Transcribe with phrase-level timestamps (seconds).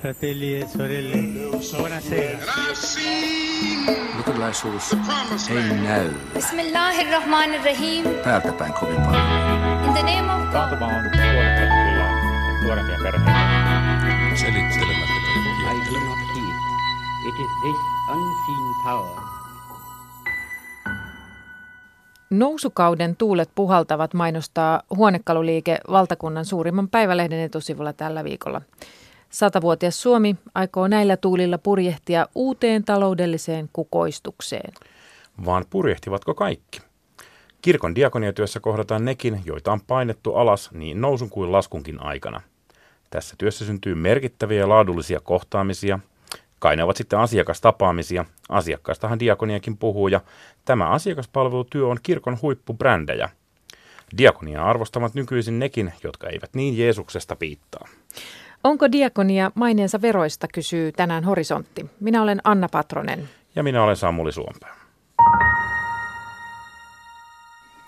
[0.00, 1.16] Fratelli e sorelle,
[1.76, 2.38] buonasera.
[4.16, 4.92] Luterilaisuus
[5.50, 8.04] ei näy Bismillahirrahmanirrahim.
[8.24, 9.22] täältä päin kovin paljon.
[9.86, 10.82] In the name of God.
[10.82, 10.92] On
[12.64, 13.34] nuorempia perheitä.
[14.34, 15.14] Selittelemättä
[15.70, 16.56] I do not heed.
[17.28, 17.76] It is this
[18.10, 19.20] unseen power
[22.30, 28.62] Nousukauden tuulet puhaltavat mainostaa huonekaluliike valtakunnan suurimman päivälehden etusivulla tällä viikolla.
[29.30, 34.72] Satavuotias Suomi aikoo näillä tuulilla purjehtia uuteen taloudelliseen kukoistukseen.
[35.44, 36.80] Vaan purjehtivatko kaikki?
[37.62, 42.40] Kirkon diakoniatyössä kohdataan nekin, joita on painettu alas niin nousun kuin laskunkin aikana.
[43.10, 45.98] Tässä työssä syntyy merkittäviä laadullisia kohtaamisia.
[46.58, 48.24] Kai ne ovat sitten asiakastapaamisia.
[48.48, 50.20] Asiakkaistahan diakoniakin puhuu ja
[50.64, 53.28] tämä asiakaspalvelutyö on kirkon huippubrändejä.
[54.18, 57.88] Diakonia arvostavat nykyisin nekin, jotka eivät niin Jeesuksesta piittaa.
[58.64, 61.86] Onko diakonia maineensa veroista, kysyy tänään Horisontti.
[62.00, 63.28] Minä olen Anna Patronen.
[63.56, 64.76] Ja minä olen Samuli Suompää.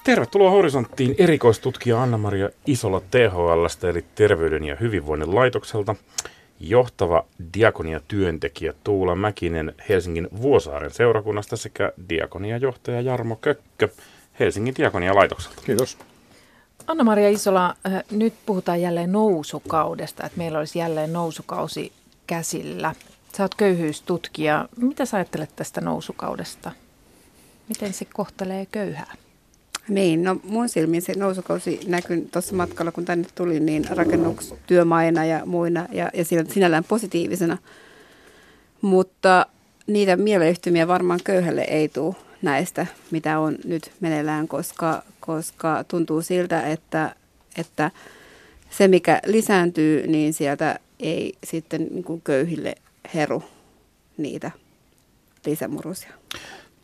[0.04, 5.94] Tervetuloa Horisonttiin erikoistutkija Anna-Maria Isola THLstä eli Terveyden ja hyvinvoinnin laitokselta,
[6.60, 7.24] johtava
[7.58, 13.88] diakonia-työntekijä Tuula Mäkinen Helsingin Vuosaaren seurakunnasta sekä diakonia-johtaja Jarmo Kökkö
[14.40, 15.62] Helsingin diakonia-laitokselta.
[15.66, 15.98] Kiitos.
[16.86, 21.92] Anna-Maria Isola, äh, nyt puhutaan jälleen nousukaudesta, että meillä olisi jälleen nousukausi
[22.26, 22.94] käsillä.
[23.36, 24.68] Sä oot köyhyystutkija.
[24.76, 26.72] Mitä sä ajattelet tästä nousukaudesta?
[27.68, 29.14] Miten se kohtelee köyhää?
[29.88, 35.46] Niin, no mun silmiin se nousukausi näkyi tuossa matkalla, kun tänne tuli, niin rakennustyömaina ja
[35.46, 37.58] muina ja, ja sinällään positiivisena.
[38.80, 39.46] Mutta
[39.86, 46.62] niitä mieleyhtymiä varmaan köyhälle ei tule näistä, mitä on nyt meneillään, koska, koska tuntuu siltä,
[46.62, 47.14] että,
[47.58, 47.90] että
[48.70, 52.74] se mikä lisääntyy, niin sieltä ei sitten niin kuin köyhille
[53.14, 53.42] heru
[54.16, 54.50] niitä
[55.46, 56.12] lisämurusia.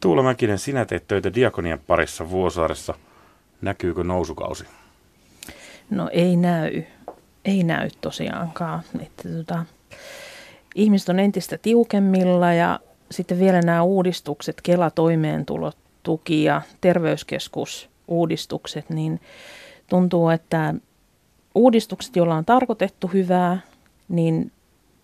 [0.00, 2.94] Tuula Mäkinen, sinä teet töitä diakonian parissa Vuosaaressa.
[3.62, 4.64] Näkyykö nousukausi?
[5.90, 6.82] No ei näy.
[7.44, 8.82] Ei näy tosiaankaan.
[9.02, 9.64] Että tota,
[10.74, 16.62] ihmiset on entistä tiukemmilla ja sitten vielä nämä uudistukset, Kela-toimeentulotuki ja
[18.08, 19.20] terveyskeskusuudistukset, niin
[19.88, 20.74] tuntuu, että
[21.54, 23.60] uudistukset, joilla on tarkoitettu hyvää,
[24.08, 24.52] niin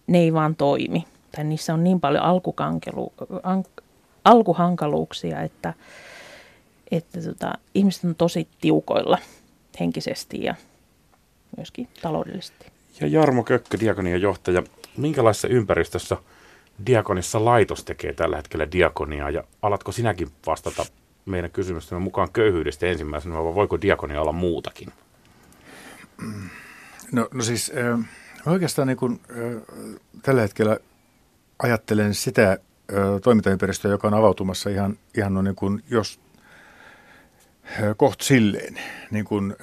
[0.07, 1.05] ne ei vaan toimi.
[1.37, 3.65] Tai niissä on niin paljon alkukankelu, an,
[4.25, 5.75] alkuhankaluuksia, että,
[6.91, 9.19] että tota, ihmiset on tosi tiukoilla
[9.81, 10.55] henkisesti ja
[11.57, 12.67] myöskin taloudellisesti.
[13.01, 14.63] Ja Jarmo Kökkö, diakonian johtaja,
[14.97, 16.17] minkälaisessa ympäristössä
[16.87, 20.87] diakonissa laitos tekee tällä hetkellä diakoniaa ja alatko sinäkin vastata
[21.27, 24.93] meidän kysymystämme mukaan köyhyydestä ensimmäisenä, vai voiko diakonia olla muutakin?
[27.13, 28.01] No, no siis äh,
[28.47, 29.63] oikeastaan niin kuin, äh,
[30.23, 30.79] tällä hetkellä
[31.59, 32.59] ajattelen sitä äh,
[33.23, 36.21] toimintaympäristöä, joka on avautumassa ihan, ihan no niin kuin, jos
[37.97, 38.81] koht silleen
[39.11, 39.57] niin kuin,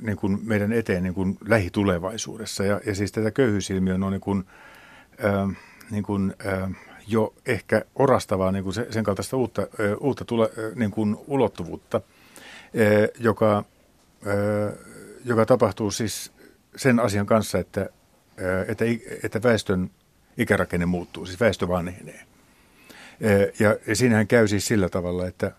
[0.00, 2.64] niin kuin meidän eteen niin kuin lähitulevaisuudessa.
[2.64, 4.44] Ja, ja siis tätä köyhyysilmiö on niin kuin,
[5.90, 6.34] niin kuin,
[7.08, 9.66] jo ehkä orastavaa niin kuin sen kaltaista uutta,
[10.00, 12.00] uutta tule, niin kuin ulottuvuutta,
[13.18, 13.64] joka,
[15.24, 16.32] joka tapahtuu siis
[16.76, 17.88] sen asian kanssa, että,
[18.68, 18.84] että,
[19.22, 19.90] että väestön
[20.36, 22.20] ikärakenne muuttuu, siis väestö vanhenee.
[23.58, 25.52] Ja, ja siinähän käy siis sillä tavalla, että,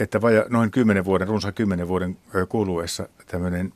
[0.00, 2.16] että vaja, noin kymmenen vuoden, runsaan kymmenen vuoden
[2.48, 3.72] kuluessa tämmöinen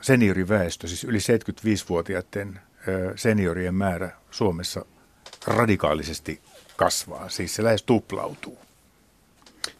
[0.00, 2.60] senioriväestö, siis yli 75-vuotiaiden
[3.16, 4.84] seniorien määrä Suomessa
[5.46, 6.40] radikaalisesti
[6.76, 8.58] kasvaa, siis se lähes tuplautuu.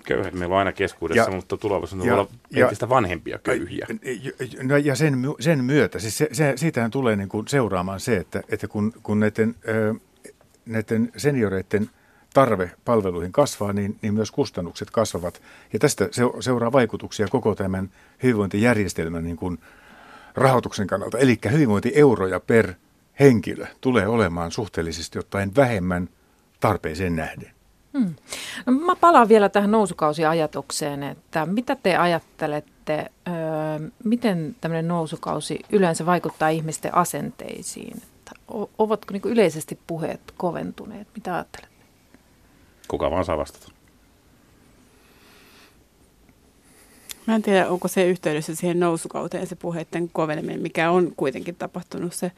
[0.04, 3.86] Köyhät meillä on aina keskuudessa, ja, mutta tulevaisuudessa on olla entistä vanhempia köyhiä.
[4.62, 8.42] No, ja sen, sen myötä, siis se, se, siitähän tulee niin kuin seuraamaan se, että,
[8.48, 9.54] että kun, kun näiden,
[10.66, 11.90] näiden senioreiden
[12.34, 15.42] tarve palveluihin kasvaa, niin, niin myös kustannukset kasvavat.
[15.72, 16.08] Ja tästä
[16.40, 17.90] seuraa vaikutuksia koko tämän
[18.22, 19.58] hyvinvointijärjestelmän niin kuin
[20.34, 21.18] rahoituksen kannalta.
[21.18, 22.74] Eli hyvinvointieuroja per
[23.20, 26.08] henkilö tulee olemaan suhteellisesti ottaen vähemmän
[26.60, 27.50] tarpeeseen nähden.
[27.98, 28.14] Hmm.
[28.66, 33.34] No, mä palaan vielä tähän nousukausiajatukseen, että mitä te ajattelette, öö,
[34.04, 37.96] miten tämmöinen nousukausi yleensä vaikuttaa ihmisten asenteisiin?
[37.96, 38.32] Että
[38.78, 41.08] ovatko niin yleisesti puheet koventuneet?
[41.14, 41.76] Mitä ajattelette?
[42.88, 43.72] Kuka vaan saa vastata?
[47.26, 52.12] Mä en tiedä, onko se yhteydessä siihen nousukauteen se puheiden koveneminen, mikä on kuitenkin tapahtunut
[52.12, 52.32] se,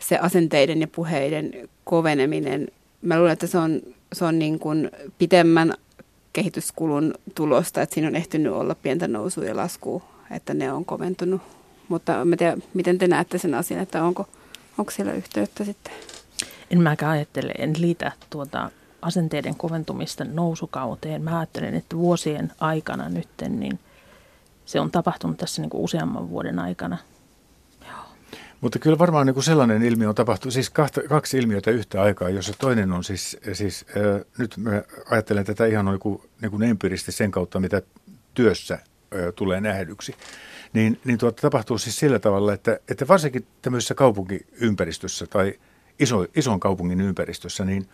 [0.00, 2.68] se asenteiden ja puheiden koveneminen.
[3.02, 3.80] Mä luulen, että se on,
[4.12, 5.74] se on niin kuin pitemmän
[6.32, 11.42] kehityskulun tulosta, että siinä on ehtinyt olla pientä nousua ja laskua, että ne on koventunut
[11.90, 14.28] mutta mä tiedän, miten te näette sen asian, että onko,
[14.78, 15.92] onko siellä yhteyttä sitten?
[16.70, 18.70] En mäkään ajattele, en liitä tuota
[19.02, 21.22] asenteiden koventumista nousukauteen.
[21.22, 23.78] Mä ajattelen, että vuosien aikana nyt niin
[24.66, 26.98] se on tapahtunut tässä niin kuin useamman vuoden aikana.
[28.60, 32.28] Mutta kyllä varmaan niin kuin sellainen ilmiö on tapahtunut, siis kahta, kaksi ilmiötä yhtä aikaa,
[32.28, 36.62] jossa toinen on siis, siis äh, nyt mä ajattelen tätä ihan niin kuin, niin kuin
[36.62, 37.82] empiiristi sen kautta, mitä
[38.34, 38.80] työssä äh,
[39.36, 40.14] tulee nähdyksi.
[40.72, 45.54] Niin, niin tuota, tapahtuu siis sillä tavalla, että, että varsinkin tämmöisessä kaupunkiympäristössä tai
[45.98, 47.88] iso, ison kaupungin ympäristössä, niin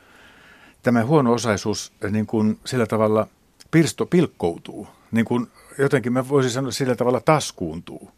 [0.83, 3.29] tämä huono-osaisuus niin kuin sillä tavalla
[3.71, 4.89] pirsto pilkkoutuu.
[5.13, 5.47] Niin kuin
[5.79, 8.11] jotenkin mä voisin sanoa sillä tavalla taskuuntuu.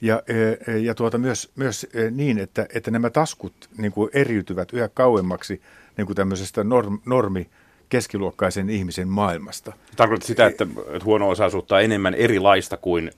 [0.00, 4.10] Ja, e, e, ja tuota myös, myös e, niin, että, että nämä taskut niin kuin
[4.12, 5.62] eriytyvät yhä kauemmaksi
[5.96, 7.50] niin kuin tämmöisestä norm, normi
[7.88, 9.72] keskiluokkaisen ihmisen maailmasta.
[9.96, 13.10] Tarkoitat sitä, että, että huono-osaisuutta on enemmän erilaista kuin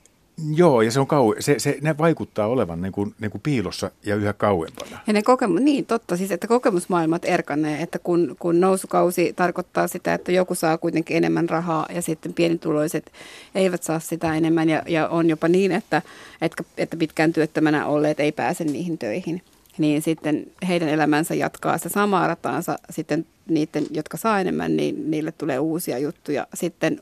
[0.55, 3.91] Joo, ja se on kau- se, se, ne vaikuttaa olevan niin kuin, niin kuin piilossa
[4.05, 4.99] ja yhä kauempana.
[5.07, 10.13] Ja ne kokemus, niin totta, siis että kokemusmaailmat erkanee, että kun, kun nousukausi tarkoittaa sitä,
[10.13, 13.11] että joku saa kuitenkin enemmän rahaa ja sitten pienituloiset
[13.55, 16.01] eivät saa sitä enemmän ja, ja on jopa niin, että,
[16.41, 19.41] että, että pitkään työttömänä olleet ei pääse niihin töihin,
[19.77, 25.31] niin sitten heidän elämänsä jatkaa se samaa rataansa, sitten niiden, jotka saa enemmän, niin niille
[25.31, 26.47] tulee uusia juttuja.
[26.53, 27.01] Sitten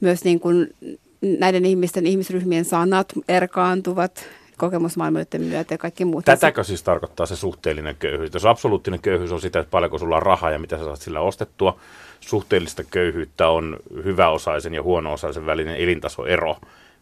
[0.00, 0.74] myös niin kuin
[1.20, 4.24] näiden ihmisten, ihmisryhmien sanat erkaantuvat
[4.56, 6.24] kokemusmaailmoiden myötä ja kaikki muut.
[6.24, 8.34] Tätäkö siis tarkoittaa se suhteellinen köyhyys?
[8.34, 11.20] Jos absoluuttinen köyhyys on sitä, että paljonko sulla on rahaa ja mitä sä saat sillä
[11.20, 11.78] ostettua,
[12.20, 16.56] suhteellista köyhyyttä on hyväosaisen ja huono-osaisen välinen elintasoero.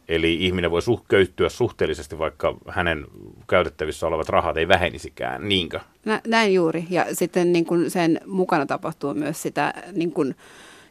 [0.09, 3.07] Eli ihminen voi suh- köyttyä suhteellisesti, vaikka hänen
[3.49, 5.81] käytettävissä olevat rahat ei vähenisikään, niinkö?
[6.05, 6.85] Nä, näin juuri.
[6.91, 10.37] Ja sitten niin kuin sen mukana tapahtuu myös sitä niin kuin,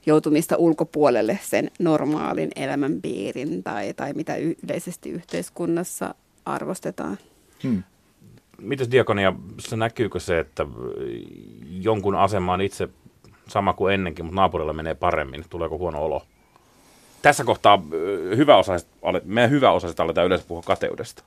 [0.05, 6.15] joutumista ulkopuolelle sen normaalin elämänpiirin tai, tai mitä yleisesti yhteiskunnassa
[6.45, 7.17] arvostetaan.
[7.63, 7.83] Hmm.
[8.57, 10.65] Mitäs Diakonia, se näkyykö se, että
[11.69, 12.89] jonkun asema on itse
[13.47, 15.45] sama kuin ennenkin, mutta naapurilla menee paremmin?
[15.49, 16.23] Tuleeko huono olo?
[17.21, 17.83] Tässä kohtaa
[18.37, 18.87] hyväosaiset,
[19.23, 21.23] meidän hyväosaiset aletaan yleensä puhua kateudesta.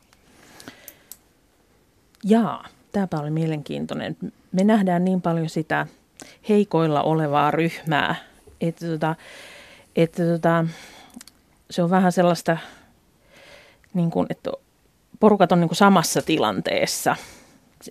[2.25, 4.17] Jaa, tämäpä oli mielenkiintoinen.
[4.53, 5.87] Me nähdään niin paljon sitä
[6.49, 8.15] heikoilla olevaa ryhmää,
[8.60, 9.14] että, tota,
[9.96, 10.64] että tota,
[11.70, 12.58] se on vähän sellaista,
[13.94, 14.50] niin kuin, että
[15.20, 17.16] porukat on niin kuin samassa tilanteessa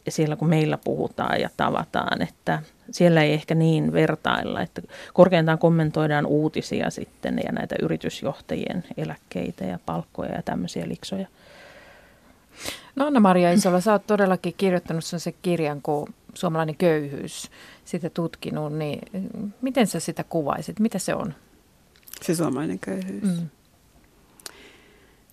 [0.10, 2.62] siellä, kun meillä puhutaan ja tavataan, että
[2.92, 4.82] siellä ei ehkä niin vertailla, että
[5.14, 11.28] korkeintaan kommentoidaan uutisia sitten ja näitä yritysjohtajien eläkkeitä ja palkkoja ja tämmöisiä liksoja.
[12.96, 17.52] No Anna-Maria Isola, sä oot todellakin kirjoittanut sen kirjan kuin Suomalainen köyhyys,
[17.86, 19.02] sitä tutkinut, niin
[19.62, 20.80] miten sä sitä kuvaisit?
[20.80, 21.34] Mitä se on?
[22.22, 23.24] Se suomalainen köyhyys.
[23.24, 23.48] Mm.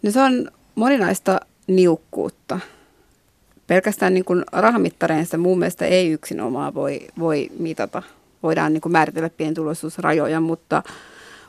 [0.03, 2.61] No se on moninaista niukkuutta.
[3.67, 8.03] Pelkästään niin kuin rahamittareissa mun mielestä ei yksin omaa voi, voi mitata.
[8.43, 10.83] Voidaan niin kuin määritellä pientuloisuusrajoja, mutta,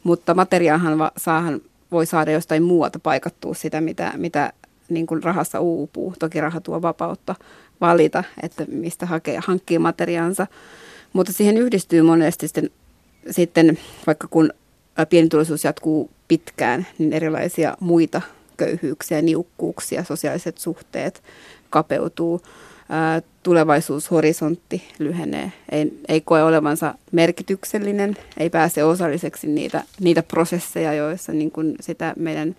[0.03, 1.61] mutta materiaahan saahan,
[1.91, 4.53] voi saada jostain muualta paikattua sitä, mitä, mitä
[4.89, 6.13] niin kuin rahassa uupuu.
[6.19, 7.35] Toki raha tuo vapautta
[7.81, 10.47] valita, että mistä hakee, hankkii materiaansa.
[11.13, 12.69] Mutta siihen yhdistyy monesti sitten,
[13.31, 13.77] sitten
[14.07, 14.49] vaikka kun
[15.09, 18.21] pienituloisuus jatkuu pitkään, niin erilaisia muita
[18.57, 21.23] köyhyyksiä, niukkuuksia, sosiaaliset suhteet
[21.69, 22.41] kapeutuu,
[23.43, 31.51] tulevaisuushorisontti lyhenee, ei, ei koe olevansa merkityksellinen, ei pääse osalliseksi niitä, niitä prosesseja, joissa niin
[31.51, 32.55] kuin sitä meidän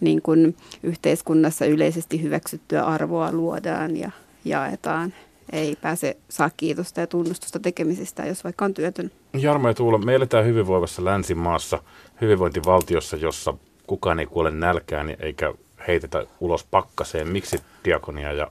[0.00, 4.10] niin kuin yhteiskunnassa yleisesti hyväksyttyä arvoa luodaan ja
[4.44, 5.14] jaetaan.
[5.52, 9.10] Ei pääse saa kiitosta ja tunnustusta tekemisistä, jos vaikka on työtön.
[9.32, 11.82] Jarmo ja Tuula, me eletään hyvinvoivassa länsimaassa,
[12.20, 13.54] hyvinvointivaltiossa, jossa
[13.86, 15.54] kukaan ei kuole nälkään eikä
[15.88, 17.28] heitetä ulos pakkaseen.
[17.28, 18.50] Miksi diakonia ja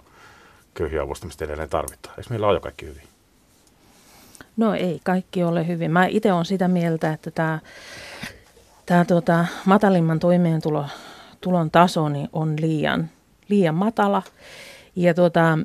[0.74, 2.16] köyhiavustamista edelleen tarvitaan?
[2.18, 3.04] Eikö meillä ole jo kaikki hyvin?
[4.58, 5.92] No ei kaikki ole hyvin.
[5.92, 7.60] Mä itse olen sitä mieltä, että tämä,
[8.86, 13.10] tämä tuota, matalimman toimeentulon taso niin on liian,
[13.48, 14.24] liian matala.
[14.96, 15.60] Ja, tuota,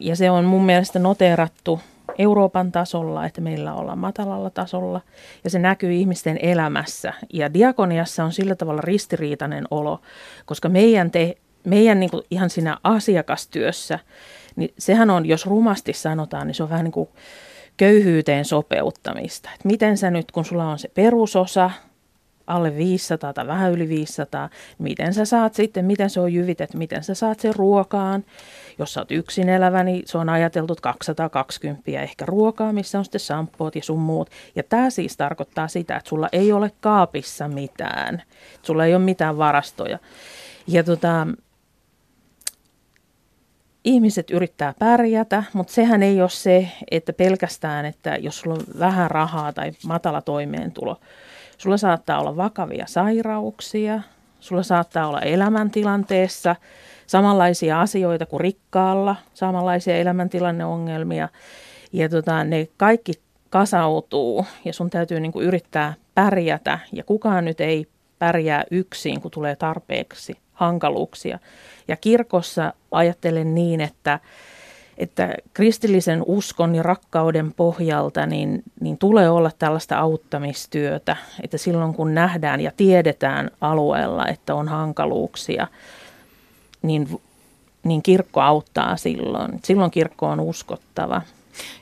[0.00, 1.80] ja se on mun mielestä noteerattu
[2.18, 5.00] Euroopan tasolla, että meillä ollaan matalalla tasolla
[5.44, 7.12] ja se näkyy ihmisten elämässä.
[7.32, 10.00] Ja diakoniassa on sillä tavalla ristiriitainen olo,
[10.46, 13.98] koska meidän, te, meidän niin kuin ihan siinä asiakastyössä,
[14.56, 17.08] niin sehän on, jos rumasti sanotaan, niin se on vähän niin kuin
[17.76, 19.50] köyhyyteen sopeuttamista.
[19.54, 21.70] Että miten sä nyt, kun sulla on se perusosa,
[22.46, 26.76] alle 500 tai vähän yli 500, niin miten sä saat sitten, miten se on jyvitetty,
[26.76, 28.24] miten sä saat sen ruokaan.
[28.78, 33.20] Jos sä oot yksin elävä, niin se on ajateltu 220 ehkä ruokaa, missä on sitten
[33.20, 34.30] sampoot ja sun muut.
[34.56, 38.22] Ja tämä siis tarkoittaa sitä, että sulla ei ole kaapissa mitään,
[38.62, 39.98] sulla ei ole mitään varastoja.
[40.66, 41.26] Ja tota,
[43.84, 49.10] ihmiset yrittää pärjätä, mutta sehän ei ole se, että pelkästään, että jos sulla on vähän
[49.10, 51.00] rahaa tai matala toimeentulo,
[51.58, 54.00] sulla saattaa olla vakavia sairauksia,
[54.40, 56.56] sulla saattaa olla elämäntilanteessa
[57.10, 61.28] samanlaisia asioita kuin rikkaalla, samanlaisia elämäntilanneongelmia.
[61.92, 63.12] Ja tota, ne kaikki
[63.50, 67.86] kasautuu ja sun täytyy niin kuin yrittää pärjätä ja kukaan nyt ei
[68.18, 71.38] pärjää yksin, kun tulee tarpeeksi hankaluuksia.
[71.88, 74.20] Ja kirkossa ajattelen niin, että,
[74.98, 82.14] että kristillisen uskon ja rakkauden pohjalta niin, niin tulee olla tällaista auttamistyötä, että silloin kun
[82.14, 85.66] nähdään ja tiedetään alueella, että on hankaluuksia,
[86.82, 87.20] niin,
[87.84, 89.60] niin kirkko auttaa silloin.
[89.64, 91.22] Silloin kirkko on uskottava.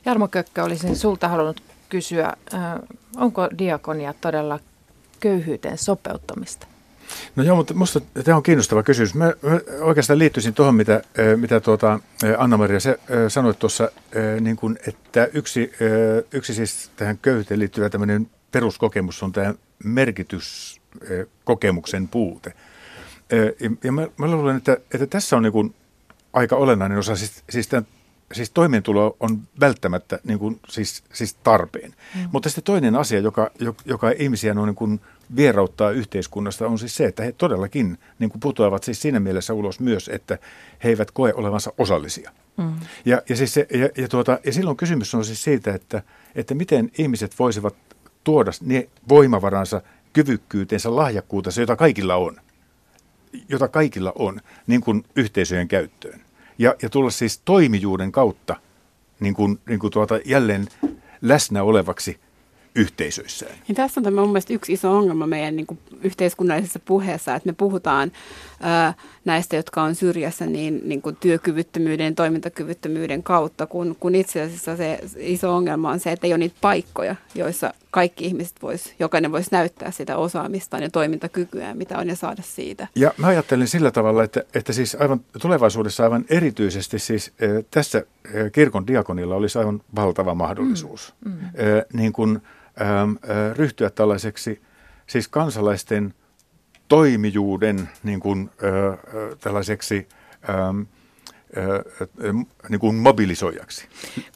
[0.05, 2.33] Jarmo Kökkö, olisin sulta halunnut kysyä,
[3.17, 4.61] onko diakonia todella
[5.21, 6.67] köyhyyteen sopeuttamista?
[7.37, 9.15] No joo, mutta minusta tämä on kiinnostava kysymys.
[9.15, 9.33] Mä, mä
[9.81, 11.03] oikeastaan liittyisin tuohon, mitä,
[11.37, 12.01] mitä tuota,
[12.39, 13.91] Anna-Maria se, sanoit tuossa,
[14.41, 15.73] niin kuin, että yksi,
[16.33, 22.53] yksi siis tähän köyhyyteen liittyvä tämmöinen peruskokemus on tämä merkityskokemuksen puute.
[23.85, 25.75] Ja mä, mä luulen, että, että tässä on niin kuin
[26.33, 27.87] aika olennainen osa, siis, siis tämän
[28.33, 31.95] siis toimeentulo on välttämättä niin kuin, siis, siis tarpeen.
[32.15, 32.29] Mm.
[32.33, 33.51] Mutta sitten toinen asia, joka,
[33.85, 35.01] joka ihmisiä on niin kuin
[35.37, 39.81] vierauttaa yhteiskunnasta, on siis se, että he todellakin niin kuin putoavat siis siinä mielessä ulos
[39.81, 40.39] myös, että
[40.85, 42.31] he eivät koe olevansa osallisia.
[42.57, 42.73] Mm.
[43.05, 46.03] Ja, ja, siis se, ja, ja, tuota, ja silloin kysymys on siis siitä, että,
[46.35, 47.75] että miten ihmiset voisivat
[48.25, 49.83] tuoda ne voimavaransa,
[50.13, 52.41] kyvykkyytensä, lahjakkuutensa, jota kaikilla on,
[53.49, 56.21] jota kaikilla on, niin kuin yhteisöjen käyttöön
[56.59, 58.57] ja, ja tulla siis toimijuuden kautta
[59.21, 60.67] niin kuin, niin kuin tuota, jälleen
[61.23, 62.21] läsnä olevaksi
[62.75, 63.53] yhteisöissään.
[63.69, 67.49] Niin tässä on tämä mun mielestä yksi iso ongelma meidän niin kuin yhteiskunnallisessa puheessa, että
[67.49, 68.13] me puhutaan
[68.61, 74.77] ää, näistä, jotka on syrjässä niin, niin kuin työkyvyttömyyden, toimintakyvyttömyyden kautta, kun, kun itse asiassa
[74.77, 79.33] se iso ongelma on se, että ei ole niitä paikkoja, joissa kaikki ihmiset vois, jokainen
[79.33, 82.89] voisi näyttää sitä osaamistaan ja toimintakykyä, mitä on ja saada siitä.
[82.95, 87.99] Ja mä ajattelen sillä tavalla, että, että siis aivan tulevaisuudessa aivan erityisesti siis äh, tässä
[87.99, 91.15] äh, kirkon diakonilla olisi aivan valtava mahdollisuus.
[91.25, 91.39] Mm, mm.
[91.39, 91.53] Äh,
[91.93, 92.43] niin kuin,
[92.81, 94.63] äh, ryhtyä tällaiseksi
[95.07, 96.15] siis kansalaisten
[96.89, 98.99] toimijuuden niin kuin, äh,
[99.41, 100.09] tällaiseksi
[100.51, 100.83] ähm,
[102.69, 103.87] niin kuin mobilisoijaksi.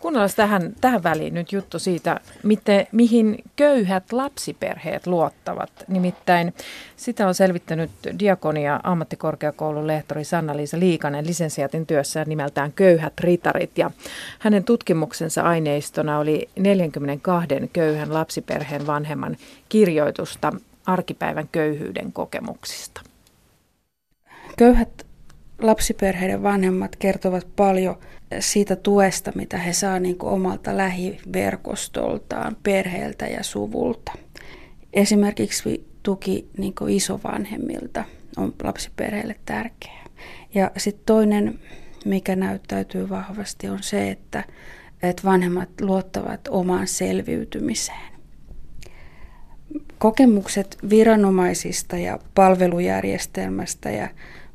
[0.00, 5.70] Kuunnellaan tähän, tähän väliin nyt juttu siitä, miten, mihin köyhät lapsiperheet luottavat.
[5.88, 6.54] Nimittäin
[6.96, 13.78] sitä on selvittänyt Diakonia ammattikorkeakoulun lehtori Sanna-Liisa Liikanen lisensiaatin työssä nimeltään Köyhät ritarit.
[13.78, 13.90] Ja
[14.38, 19.36] hänen tutkimuksensa aineistona oli 42 köyhän lapsiperheen vanhemman
[19.68, 20.52] kirjoitusta
[20.86, 23.00] arkipäivän köyhyyden kokemuksista.
[24.56, 25.06] Köyhät
[25.58, 27.98] lapsiperheiden vanhemmat kertovat paljon
[28.40, 34.12] siitä tuesta, mitä he saavat niin omalta lähiverkostoltaan, perheeltä ja suvulta.
[34.92, 38.04] Esimerkiksi tuki niin isovanhemmilta
[38.36, 40.04] on lapsiperheelle tärkeää.
[40.54, 41.58] Ja sitten toinen,
[42.04, 44.44] mikä näyttäytyy vahvasti, on se, että,
[45.02, 48.11] että vanhemmat luottavat omaan selviytymiseen.
[50.02, 54.08] Kokemukset viranomaisista ja palvelujärjestelmästä ja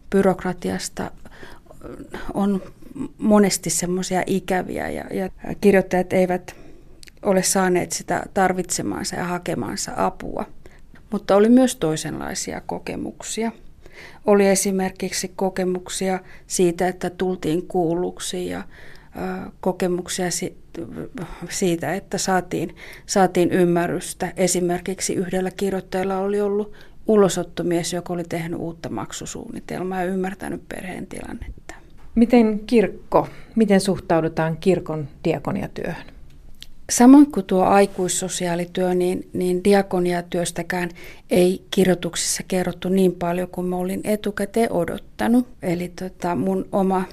[0.09, 1.11] byrokratiasta
[2.33, 2.61] on
[3.17, 5.29] monesti semmoisia ikäviä ja, ja
[5.61, 6.55] kirjoittajat eivät
[7.21, 10.45] ole saaneet sitä tarvitsemaansa ja hakemaansa apua.
[11.11, 13.51] Mutta oli myös toisenlaisia kokemuksia.
[14.25, 18.63] Oli esimerkiksi kokemuksia siitä, että tultiin kuulluksi ja
[19.61, 20.25] kokemuksia
[21.49, 24.33] siitä, että saatiin, saatiin ymmärrystä.
[24.37, 26.73] Esimerkiksi yhdellä kirjoittajalla oli ollut
[27.07, 31.73] ulosottomies, joka oli tehnyt uutta maksusuunnitelmaa ja ymmärtänyt perheen tilannetta.
[32.15, 36.05] Miten kirkko, miten suhtaudutaan kirkon diakoniatyöhön?
[36.89, 40.89] Samoin kuin tuo aikuissosiaalityö, niin, niin diakoniatyöstäkään
[41.29, 45.47] ei kirjoituksissa kerrottu niin paljon kuin mä olin etukäteen odottanut.
[45.61, 47.03] Eli tota, mun oma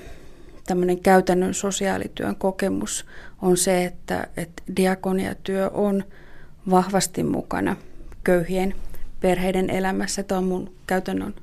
[0.67, 3.07] tämmöinen käytännön sosiaalityön kokemus
[3.43, 6.05] on se, että, että diakoniatyö on
[6.71, 7.77] vahvasti mukana
[8.25, 8.75] köyhien
[9.21, 10.23] perheiden elämässä.
[10.23, 11.35] Tämä on mun käytännön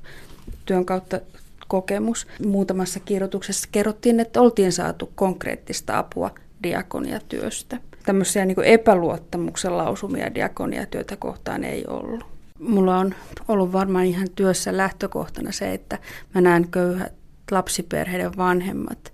[0.66, 1.20] työn kautta
[1.68, 2.26] kokemus.
[2.46, 6.30] Muutamassa kirjoituksessa kerrottiin, että oltiin saatu konkreettista apua
[6.62, 7.78] diakoniatyöstä.
[8.06, 12.24] Tämmöisiä niin epäluottamuksen lausumia diakoniatyötä kohtaan ei ollut.
[12.58, 13.14] Mulla on
[13.48, 15.98] ollut varmaan ihan työssä lähtökohtana se, että
[16.34, 17.12] mä näen köyhät
[17.52, 19.12] lapsiperheiden vanhemmat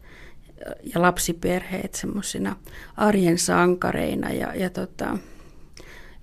[0.94, 2.56] ja lapsiperheet semmoisina
[2.96, 5.18] arjen sankareina, ja, ja tota,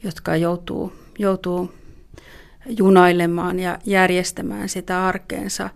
[0.04, 1.72] jotka joutuu, joutuu
[2.78, 5.70] junailemaan ja järjestämään sitä arkeensa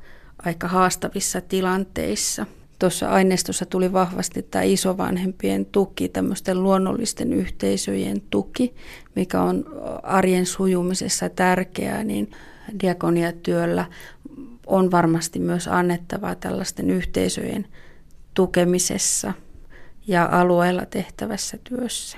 [0.45, 2.45] aika haastavissa tilanteissa.
[2.79, 8.75] tuossa aineistossa tuli vahvasti tämä isovanhempien tuki, tämmöisten luonnollisten yhteisöjen tuki,
[9.15, 9.65] mikä on
[10.03, 12.31] arjen sujumisessa tärkeää, niin
[12.81, 13.85] diakoniatyöllä
[14.69, 17.67] on varmasti myös annettavaa tällaisten yhteisöjen
[18.33, 19.33] tukemisessa
[20.07, 22.17] ja alueella tehtävässä työssä.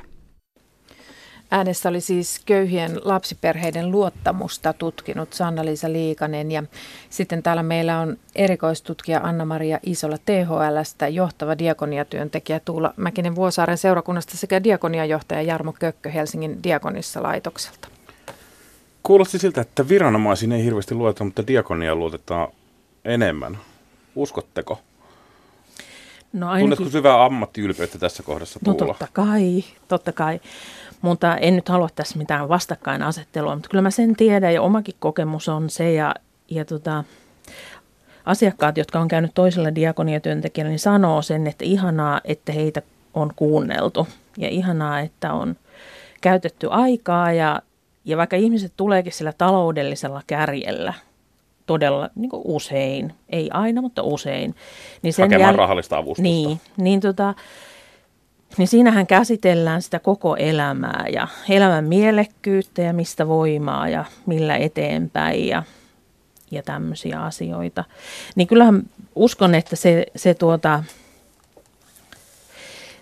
[1.54, 6.64] Äänessä oli siis köyhien lapsiperheiden luottamusta tutkinut Sanna-Liisa Liikanen ja
[7.10, 14.64] sitten täällä meillä on erikoistutkija Anna-Maria Isola THLstä, johtava diakoniatyöntekijä Tuula Mäkinen Vuosaaren seurakunnasta sekä
[14.64, 17.88] diakoniajohtaja Jarmo Kökkö Helsingin diakonissa laitokselta.
[19.04, 22.48] Kuulosti siltä, että viranomaisiin ei hirveästi luoteta, mutta diakonia luotetaan
[23.06, 23.58] enemmän.
[24.16, 24.80] Uskotteko?
[26.34, 26.64] No ainakin...
[26.78, 28.94] Tunnetko syvää ammattiylpeyttä tässä kohdassa, No Tuula?
[28.94, 30.40] totta kai, totta kai.
[31.02, 35.50] Mutta en nyt halua tässä mitään vastakkainasettelua, mutta kyllä mä sen tiedän ja omakin kokemus
[35.50, 36.16] on se ja,
[36.50, 37.04] ja tota,
[38.26, 42.82] asiakkaat, jotka on käynyt toisella diakoniatyöntekijällä, niin sanoo sen, että ihanaa, että heitä
[43.14, 45.56] on kuunneltu ja ihanaa, että on
[46.22, 47.62] käytetty aikaa ja,
[48.06, 50.94] ja vaikka ihmiset tuleekin sillä taloudellisella kärjellä
[51.66, 54.56] todella niin kuin usein, ei aina, mutta usein.
[55.02, 56.24] Niin Hakemaan rahallista avustusta.
[56.24, 57.34] Niin, niin, tota,
[58.58, 65.48] niin siinähän käsitellään sitä koko elämää ja elämän mielekkyyttä ja mistä voimaa ja millä eteenpäin
[65.48, 65.64] ja,
[66.52, 67.84] ja tämmöisiä asioita.
[68.36, 68.84] Niin kyllähän
[69.16, 70.84] uskon, että se, se, tuota,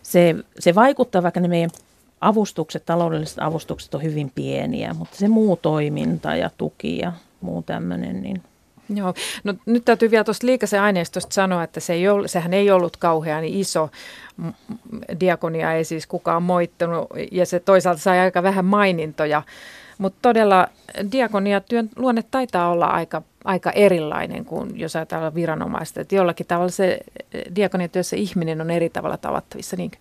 [0.03, 1.72] se, se vaikuttaa, vaikka ne meidän
[2.21, 8.21] avustukset, taloudelliset avustukset on hyvin pieniä, mutta se muu toiminta ja tuki ja muu tämmöinen,
[8.21, 8.43] niin
[8.95, 12.71] Joo, no nyt täytyy vielä tuosta liikasen aineistosta sanoa, että se ei ollut, sehän ei
[12.71, 13.89] ollut kauhean iso.
[15.19, 19.41] Diakonia ei siis kukaan moittanut ja se toisaalta sai aika vähän mainintoja.
[19.97, 20.67] Mutta todella
[21.11, 26.01] diakoniatyön luonne taitaa olla aika, aika erilainen kuin jos ajatellaan viranomaista.
[26.01, 26.99] Että jollakin tavalla se
[27.55, 29.97] diakoniatyössä ihminen on eri tavalla tavattavissa, niinkö?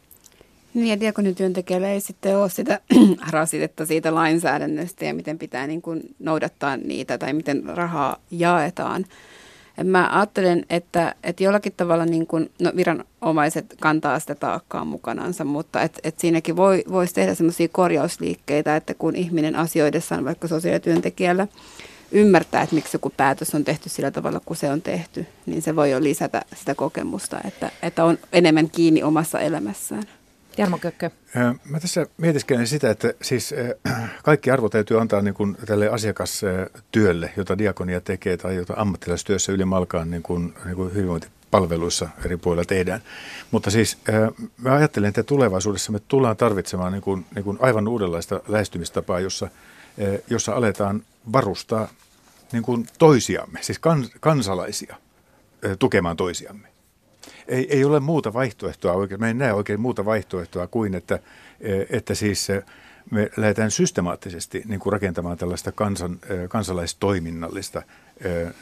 [0.75, 2.81] Niin ja diakonityöntekijällä ei sitten ole sitä
[3.31, 9.05] rasitetta siitä lainsäädännöstä ja miten pitää niin kuin noudattaa niitä tai miten rahaa jaetaan.
[9.85, 15.83] Mä ajattelen, että, että jollakin tavalla niin kuin, no viranomaiset kantaa sitä taakkaa mukanansa, mutta
[15.83, 21.47] et, et siinäkin voi, voisi tehdä semmoisia korjausliikkeitä, että kun ihminen asioidessaan vaikka sosiaalityöntekijällä
[22.13, 25.77] ymmärtää, että miksi joku päätös on tehty sillä tavalla, kun se on tehty, niin se
[25.77, 30.03] voi jo lisätä sitä kokemusta, että, että on enemmän kiinni omassa elämässään.
[30.59, 31.11] Jarmo Kökkö.
[31.65, 33.55] Mä tässä mietiskelen sitä, että siis
[34.25, 40.11] kaikki arvo täytyy antaa niin kuin tälle asiakastyölle, jota diakonia tekee tai jota ammattilaistyössä ylimalkaan
[40.11, 43.03] niin kuin, niin kuin hyvinvointipalveluissa eri puolilla tehdään.
[43.51, 43.99] Mutta siis
[44.59, 49.49] mä ajattelen, että tulevaisuudessa me tullaan tarvitsemaan niin kuin, niin kuin aivan uudenlaista lähestymistapaa, jossa,
[50.31, 51.89] jossa aletaan varustaa
[52.53, 54.97] niin kuin toisiamme, siis kans, kansalaisia
[55.79, 56.68] tukemaan toisiamme
[57.49, 59.21] ei, ei ole muuta vaihtoehtoa oikein.
[59.21, 61.19] Me ei näe oikein muuta vaihtoehtoa kuin, että,
[61.91, 62.49] että siis
[63.11, 67.83] me lähdetään systemaattisesti niin kuin rakentamaan tällaista kansan, kansalaistoiminnallista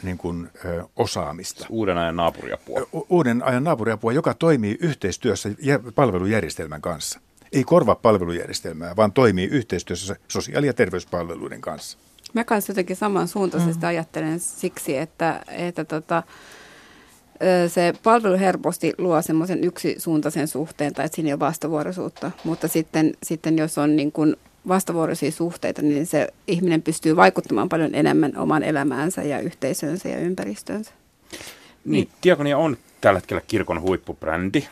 [0.03, 0.49] niin kuin,
[0.95, 1.65] osaamista.
[1.69, 2.87] Uuden ajan naapuriapua.
[3.09, 5.49] Uuden ajan naapuriapua, joka toimii yhteistyössä
[5.95, 7.19] palvelujärjestelmän kanssa.
[7.51, 11.97] Ei korvaa palvelujärjestelmää, vaan toimii yhteistyössä sosiaali- ja terveyspalveluiden kanssa.
[12.33, 13.87] Mä kanssa jotenkin samansuuntaisesti mm.
[13.87, 16.23] ajattelen siksi, että, että tota,
[17.67, 23.13] se palvelu helposti luo semmoisen yksisuuntaisen suhteen tai että siinä ei ole vastavuoroisuutta, mutta sitten,
[23.23, 24.35] sitten jos on niin kuin
[24.67, 30.91] vastavuoroisia suhteita, niin se ihminen pystyy vaikuttamaan paljon enemmän oman elämäänsä ja yhteisönsä ja ympäristönsä.
[31.85, 34.67] Niin, Diakonia on tällä hetkellä kirkon huippubrändi.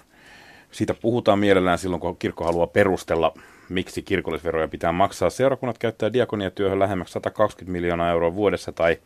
[0.71, 3.33] Siitä puhutaan mielellään silloin, kun kirkko haluaa perustella,
[3.69, 5.29] miksi kirkollisveroja pitää maksaa.
[5.29, 8.97] Seurakunnat käyttää diakoniatyöhön lähemmäksi 120 miljoonaa euroa vuodessa tai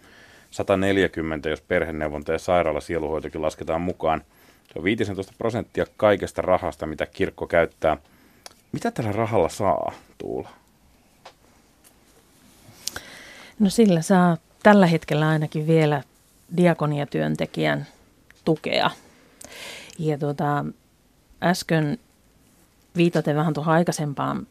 [0.52, 4.22] 140, jos perheneuvonta ja sairaala sieluhoitokin lasketaan mukaan.
[4.74, 7.98] Se on 15 prosenttia kaikesta rahasta, mitä kirkko käyttää.
[8.72, 10.50] Mitä tällä rahalla saa, Tuula?
[13.60, 16.04] No sillä saa tällä hetkellä ainakin vielä
[16.58, 17.88] diakoniatyöntekijän
[18.46, 18.92] tukea.
[20.00, 20.66] Ja tuota,
[21.44, 21.98] äsken
[22.96, 24.48] viitaten vähän tuohon aikaisempaan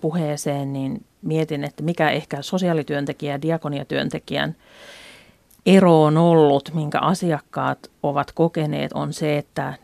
[0.00, 4.56] puheeseen, niin mietin, että mikä ehkä sosiaalityöntekijä ja diakoniatyöntekijän
[5.66, 9.74] ero on ollut, minkä asiakkaat ovat kokeneet, on se, että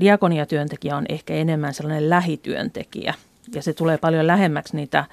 [0.00, 3.14] diakoniatyöntekijä on ehkä enemmän sellainen lähityöntekijä.
[3.54, 5.04] Ja se tulee paljon lähemmäksi niitä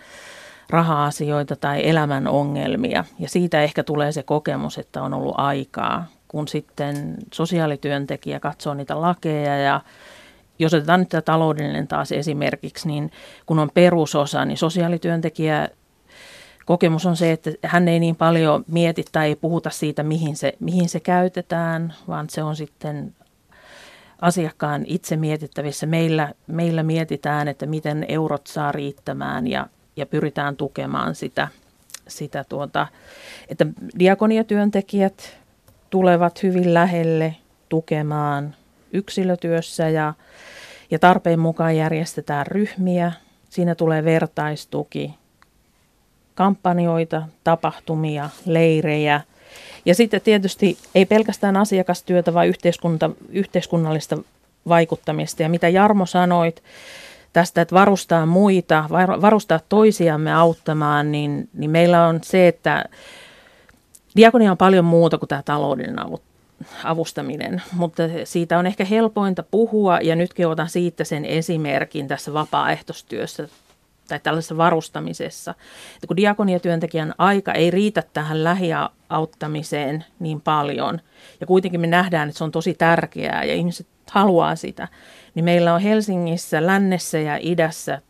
[0.69, 3.03] raha-asioita tai elämän ongelmia.
[3.19, 9.01] Ja siitä ehkä tulee se kokemus, että on ollut aikaa, kun sitten sosiaalityöntekijä katsoo niitä
[9.01, 9.81] lakeja ja
[10.59, 13.11] jos otetaan nyt tämä taloudellinen taas esimerkiksi, niin
[13.45, 15.69] kun on perusosa, niin sosiaalityöntekijä
[16.65, 20.53] kokemus on se, että hän ei niin paljon mieti tai ei puhuta siitä, mihin se,
[20.59, 23.15] mihin se käytetään, vaan se on sitten
[24.21, 25.85] asiakkaan itse mietittävissä.
[25.85, 31.47] Meillä, meillä mietitään, että miten eurot saa riittämään ja, ja pyritään tukemaan sitä,
[32.07, 32.87] sitä tuota,
[33.49, 33.67] että
[33.99, 35.37] diakoniatyöntekijät
[35.89, 37.35] tulevat hyvin lähelle
[37.69, 38.55] tukemaan
[38.93, 40.13] yksilötyössä ja,
[40.91, 43.11] ja tarpeen mukaan järjestetään ryhmiä.
[43.49, 45.15] Siinä tulee vertaistuki,
[46.35, 49.21] kampanjoita, tapahtumia, leirejä–
[49.85, 54.17] ja sitten tietysti ei pelkästään asiakastyötä, vaan yhteiskunta, yhteiskunnallista
[54.67, 55.43] vaikuttamista.
[55.43, 56.63] Ja mitä Jarmo sanoit
[57.33, 58.85] tästä, että varustaa muita,
[59.21, 62.85] varustaa toisiamme auttamaan, niin, niin meillä on se, että
[64.15, 66.05] diakonia on paljon muuta kuin tämä taloudellinen
[66.83, 69.99] avustaminen, mutta siitä on ehkä helpointa puhua.
[69.99, 73.47] Ja nytkin otan siitä sen esimerkin tässä vapaaehtoistyössä
[74.07, 75.51] tai tällaisessa varustamisessa.
[75.95, 81.01] Että kun diakoniatyöntekijän aika ei riitä tähän lähiauttamiseen niin paljon,
[81.39, 84.87] ja kuitenkin me nähdään, että se on tosi tärkeää ja ihmiset haluaa sitä,
[85.35, 88.01] niin meillä on Helsingissä, lännessä ja idässä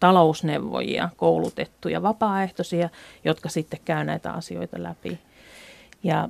[0.00, 2.88] talousneuvojia, koulutettuja vapaaehtoisia,
[3.24, 5.18] jotka sitten käy näitä asioita läpi.
[6.02, 6.28] Ja,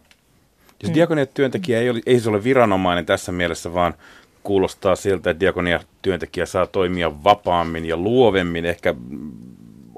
[0.82, 3.94] Jos diakoniatyöntekijä ei, ole, ei se ole viranomainen tässä mielessä, vaan
[4.50, 8.94] kuulostaa siltä, että diakonia-työntekijä saa toimia vapaammin ja luovemmin, ehkä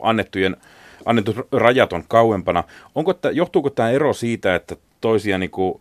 [0.00, 0.56] annettujen,
[1.04, 2.64] annetut rajat on kauempana.
[2.94, 5.80] Onko tämä, johtuuko tämä ero siitä, että toisia niin kuin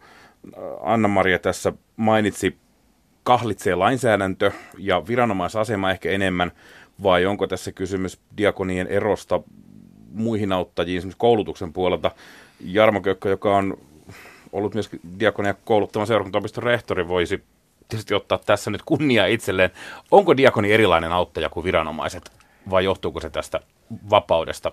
[0.81, 2.57] Anna-Maria tässä mainitsi,
[3.23, 6.51] kahlitsee lainsäädäntö ja viranomaisasema ehkä enemmän,
[7.03, 9.41] vai onko tässä kysymys diakonien erosta
[10.13, 12.11] muihin auttajiin, esimerkiksi koulutuksen puolelta?
[12.59, 13.77] Jarmo Kökkö, joka on
[14.51, 17.43] ollut myös diakonia kouluttavan seurakuntaopiston rehtori, voisi
[17.91, 19.71] tietysti ottaa tässä nyt kunnia itselleen.
[20.11, 22.31] Onko diakoni erilainen auttaja kuin viranomaiset
[22.69, 23.59] vai johtuuko se tästä
[24.09, 24.71] vapaudesta,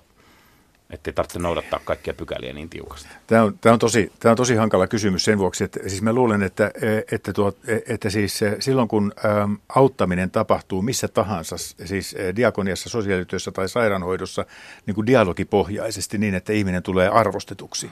[0.91, 3.09] ettei tarvitse noudattaa kaikkia pykäliä niin tiukasti?
[3.27, 6.13] Tämä on, tämä on, tosi, tämä on tosi hankala kysymys sen vuoksi, että siis mä
[6.13, 6.71] luulen, että,
[7.13, 7.53] että, tuo,
[7.89, 14.45] että siis silloin kun äm, auttaminen tapahtuu missä tahansa, siis diakoniassa, sosiaalityössä tai sairaanhoidossa
[14.87, 17.91] niin kuin dialogipohjaisesti niin, että ihminen tulee arvostetuksi,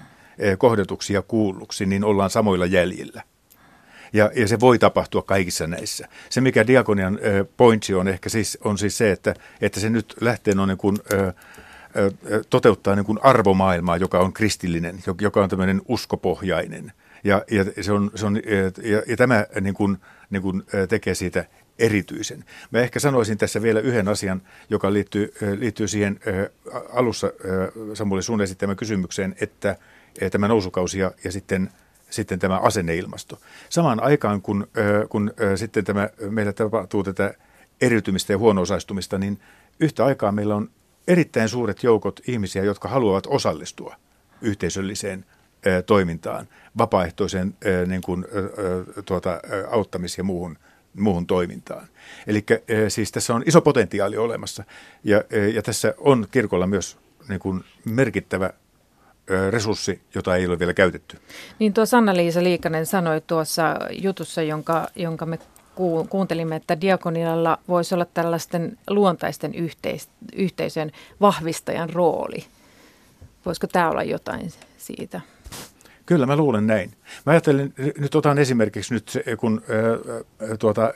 [0.58, 3.22] kohdetuksi ja kuulluksi, niin ollaan samoilla jäljillä–
[4.12, 6.08] ja, ja se voi tapahtua kaikissa näissä.
[6.30, 7.18] Se, mikä diakonian
[7.56, 10.98] pointsi on ehkä siis, on siis se, että, että se nyt lähtee noin niin kuin,
[11.12, 11.32] ö,
[12.50, 16.92] toteuttaa niin kuin arvomaailmaa, joka on kristillinen, joka on tämmöinen uskopohjainen.
[17.24, 18.36] Ja, ja, se on, se on,
[18.82, 19.98] ja, ja tämä niin kuin,
[20.30, 21.44] niin kuin tekee siitä
[21.78, 22.44] erityisen.
[22.70, 26.20] Mä ehkä sanoisin tässä vielä yhden asian, joka liittyy, liittyy siihen
[26.92, 27.32] alussa
[27.94, 29.76] Samuli sun esittämään kysymykseen, että
[30.30, 31.70] tämä nousukausi ja, ja sitten–
[32.10, 33.38] sitten tämä asenneilmasto.
[33.68, 34.68] Samaan aikaan, kun,
[35.08, 37.34] kun sitten tämä, meillä tapahtuu tätä
[37.80, 39.40] eriytymistä ja huono-osaistumista, niin
[39.80, 40.70] yhtä aikaa meillä on
[41.08, 43.96] erittäin suuret joukot ihmisiä, jotka haluavat osallistua
[44.42, 45.24] yhteisölliseen
[45.86, 47.54] toimintaan, vapaaehtoiseen
[47.86, 48.24] niin kuin,
[49.04, 49.40] tuota,
[49.70, 50.58] auttamis- ja muuhun,
[50.94, 51.88] muuhun toimintaan.
[52.26, 52.44] Eli
[52.88, 54.64] siis tässä on iso potentiaali olemassa
[55.04, 58.50] ja, ja tässä on kirkolla myös niin kuin merkittävä
[59.50, 61.18] resurssi, jota ei ole vielä käytetty.
[61.58, 65.38] Niin tuo Sanna-Liisa Liikanen sanoi tuossa jutussa, jonka, jonka me
[66.08, 72.44] kuuntelimme, että diakonialla voisi olla tällaisten luontaisten yhteis- yhteisön vahvistajan rooli.
[73.46, 75.20] Voisiko tämä olla jotain siitä?
[76.06, 76.92] Kyllä, mä luulen näin.
[77.26, 79.62] Mä ajattelen, nyt otan esimerkiksi nyt, kun
[80.58, 80.92] tuota, äh,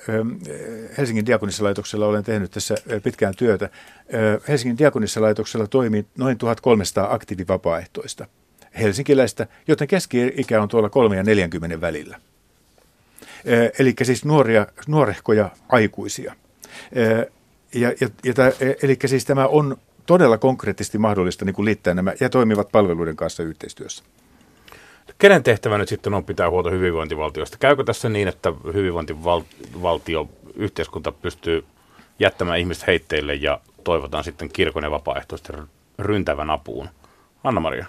[0.99, 3.65] Helsingin diakonissalaitoksella olen tehnyt tässä pitkään työtä.
[3.65, 8.27] Äh, Helsingin diakonissalaitoksella toimii noin 1300 aktiivivapaaehtoista
[8.79, 12.21] helsinkiläistä, joten keski-ikä on tuolla 3 ja 40 välillä.
[13.79, 16.35] Eli siis nuoria, nuorehkoja aikuisia.
[17.75, 22.13] Ja, ja, ja tämä, eli siis tämä on todella konkreettisesti mahdollista niin kuin liittää nämä
[22.21, 24.05] ja toimivat palveluiden kanssa yhteistyössä.
[25.21, 27.59] Kenen tehtävä nyt sitten on pitää huolta hyvinvointivaltiosta?
[27.59, 31.65] Käykö tässä niin, että hyvinvointivaltio, yhteiskunta pystyy
[32.19, 35.57] jättämään ihmiset heitteille ja toivotaan sitten kirkon ja vapaaehtoisten
[35.99, 36.89] ryntävän apuun?
[37.45, 37.87] Anna-Maria.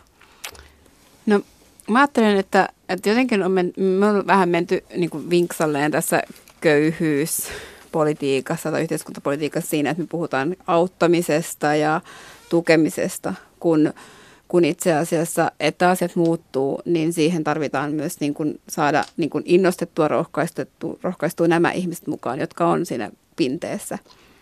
[1.26, 1.42] No
[1.90, 6.24] mä ajattelen, että, että jotenkin on men, me on vähän menty niin kuin vinksalleen tässä
[6.62, 12.02] köyhyyspolitiikassa tai yhteiskuntapolitiikassa siinä, että me puhutaan auttamisesta ja
[12.50, 13.94] tukemisesta, kun
[14.52, 19.44] kun itse asiassa, että asiat muuttuu, niin siihen tarvitaan myös niin kuin saada niin kuin
[19.48, 20.08] innostettua,
[21.04, 23.98] rohkaistua nämä ihmiset mukaan, jotka on siinä pinteessä.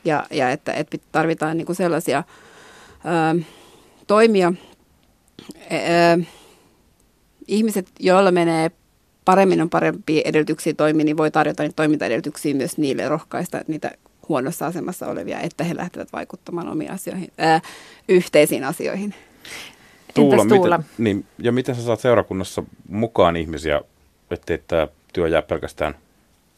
[0.05, 2.23] Ja, ja että, että tarvitaan niin kuin sellaisia
[3.05, 3.41] ö,
[4.07, 4.53] toimia.
[5.71, 6.23] Ö,
[7.47, 8.71] ihmiset, joilla menee
[9.25, 13.91] paremmin on parempia edellytyksiä toimia, niin voi tarjota niitä toimintaedellytyksiä myös niille rohkaista niitä
[14.29, 17.61] huonossa asemassa olevia, että he lähtevät vaikuttamaan omiin asioihin, ää,
[18.07, 19.13] yhteisiin asioihin.
[20.13, 20.77] Tuula, Tuula?
[20.77, 23.81] Miten, niin, ja miten sä saat seurakunnassa mukaan ihmisiä,
[24.31, 25.95] ettei tämä työ jää pelkästään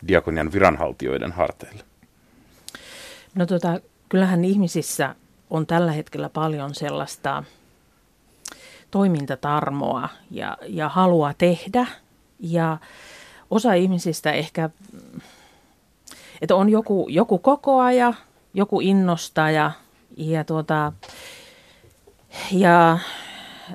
[0.07, 1.83] diakonian viranhaltijoiden harteille?
[3.35, 5.15] No tota, kyllähän ihmisissä
[5.49, 7.43] on tällä hetkellä paljon sellaista
[8.91, 11.87] toimintatarmoa ja, ja halua tehdä.
[12.39, 12.77] Ja
[13.51, 14.69] osa ihmisistä ehkä,
[16.41, 18.13] että on joku, joku kokoaja,
[18.53, 19.71] joku innostaja
[20.17, 20.93] ja, tuota,
[22.51, 22.99] ja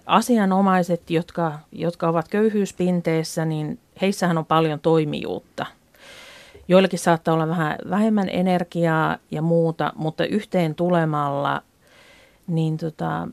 [0.06, 5.66] asianomaiset, jotka, jotka ovat köyhyyspinteessä, niin heissähän on paljon toimijuutta.
[6.68, 11.62] Joillakin saattaa olla vähän vähemmän energiaa ja muuta, mutta yhteen tulemalla
[12.46, 13.28] niin tota,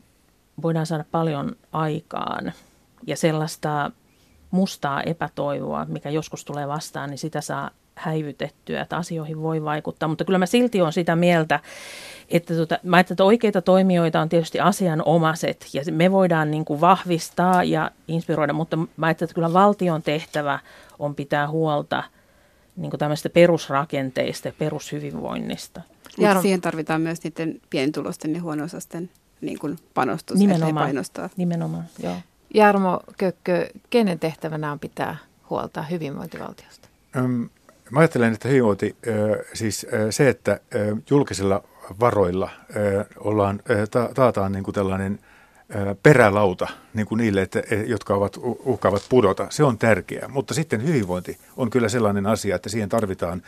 [0.62, 2.52] voidaan saada paljon aikaan.
[3.06, 3.90] Ja sellaista
[4.50, 10.08] mustaa epätoivoa, mikä joskus tulee vastaan, niin sitä saa häivytettyä, että asioihin voi vaikuttaa.
[10.08, 11.60] Mutta kyllä mä silti on sitä mieltä,
[12.28, 17.64] että, tota, mä että oikeita toimijoita on tietysti asianomaiset ja me voidaan niin kuin vahvistaa
[17.64, 20.58] ja inspiroida, mutta mä että kyllä valtion tehtävä
[20.98, 22.02] on pitää huolta
[22.76, 25.80] niin kuin tämmöistä perusrakenteista ja perushyvinvoinnista.
[26.18, 31.30] Ja siihen tarvitaan myös niiden pienitulosten ja huono-osasten niin kuin panostus, nimenomaan, painostaa.
[31.36, 32.16] Nimenomaan, joo.
[32.54, 35.16] Jarmo Kökkö, kenen tehtävänä on pitää
[35.50, 36.88] huolta hyvinvointivaltiosta?
[37.16, 37.48] Öm,
[37.90, 38.96] mä ajattelen, että hyvinvointi,
[39.52, 40.60] siis se, että
[41.10, 41.62] julkisilla
[42.00, 42.50] varoilla
[43.18, 45.18] ollaan, ta, taataan niin kuin tällainen
[46.02, 50.28] perälauta niin kuin niille, että, e, jotka ovat, uhkaavat pudota, se on tärkeää.
[50.28, 53.42] Mutta sitten hyvinvointi on kyllä sellainen asia, että siihen tarvitaan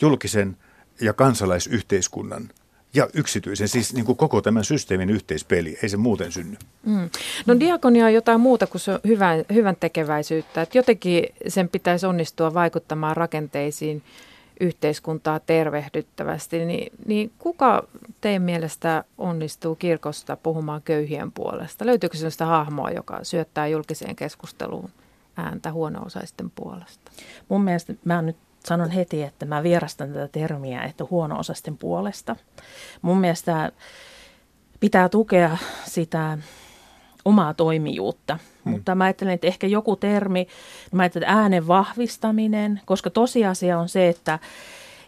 [0.00, 0.56] julkisen
[1.00, 2.48] ja kansalaisyhteiskunnan
[2.94, 6.56] ja yksityisen, siis niin kuin koko tämän systeemin yhteispeli, ei se muuten synny.
[6.86, 7.10] Mm.
[7.46, 12.54] No diakonia on jotain muuta kuin se hyvän, hyvän tekeväisyyttä, että jotenkin sen pitäisi onnistua
[12.54, 14.02] vaikuttamaan rakenteisiin
[14.60, 17.86] yhteiskuntaa tervehdyttävästi, niin, niin kuka
[18.20, 21.86] teidän mielestä onnistuu kirkosta puhumaan köyhien puolesta?
[21.86, 24.90] Löytyykö sellaista hahmoa, joka syöttää julkiseen keskusteluun
[25.36, 27.10] ääntä huono-osaisten puolesta?
[27.48, 28.36] Mun mielestä mä nyt
[28.68, 32.36] sanon heti, että mä vierastan tätä termiä, että huono-osasten puolesta.
[33.02, 33.72] Mun mielestä
[34.80, 36.38] pitää tukea sitä
[37.24, 38.38] omaa toimijuutta.
[38.64, 38.72] Hmm.
[38.72, 40.46] Mutta mä ajattelen, että ehkä joku termi,
[40.92, 44.38] mä ajattelen, että äänen vahvistaminen, koska tosiasia on se, että,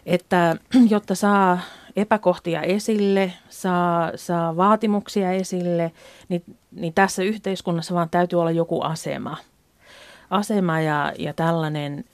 [0.05, 0.55] että
[0.89, 1.59] jotta saa
[1.95, 5.91] epäkohtia esille, saa, saa vaatimuksia esille,
[6.29, 9.37] niin, niin tässä yhteiskunnassa vaan täytyy olla joku asema.
[10.29, 12.05] Asema ja, ja tällainen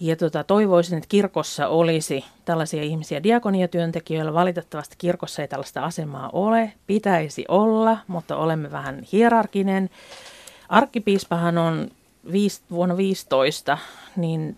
[0.00, 4.34] ja tota, toivoisin, että kirkossa olisi tällaisia ihmisiä diakoniatyöntekijöillä.
[4.34, 6.72] Valitettavasti kirkossa ei tällaista asemaa ole.
[6.86, 9.90] Pitäisi olla, mutta olemme vähän hierarkinen.
[10.68, 11.90] Arkkipiispahan on
[12.32, 13.78] viis, vuonna 15,
[14.16, 14.56] niin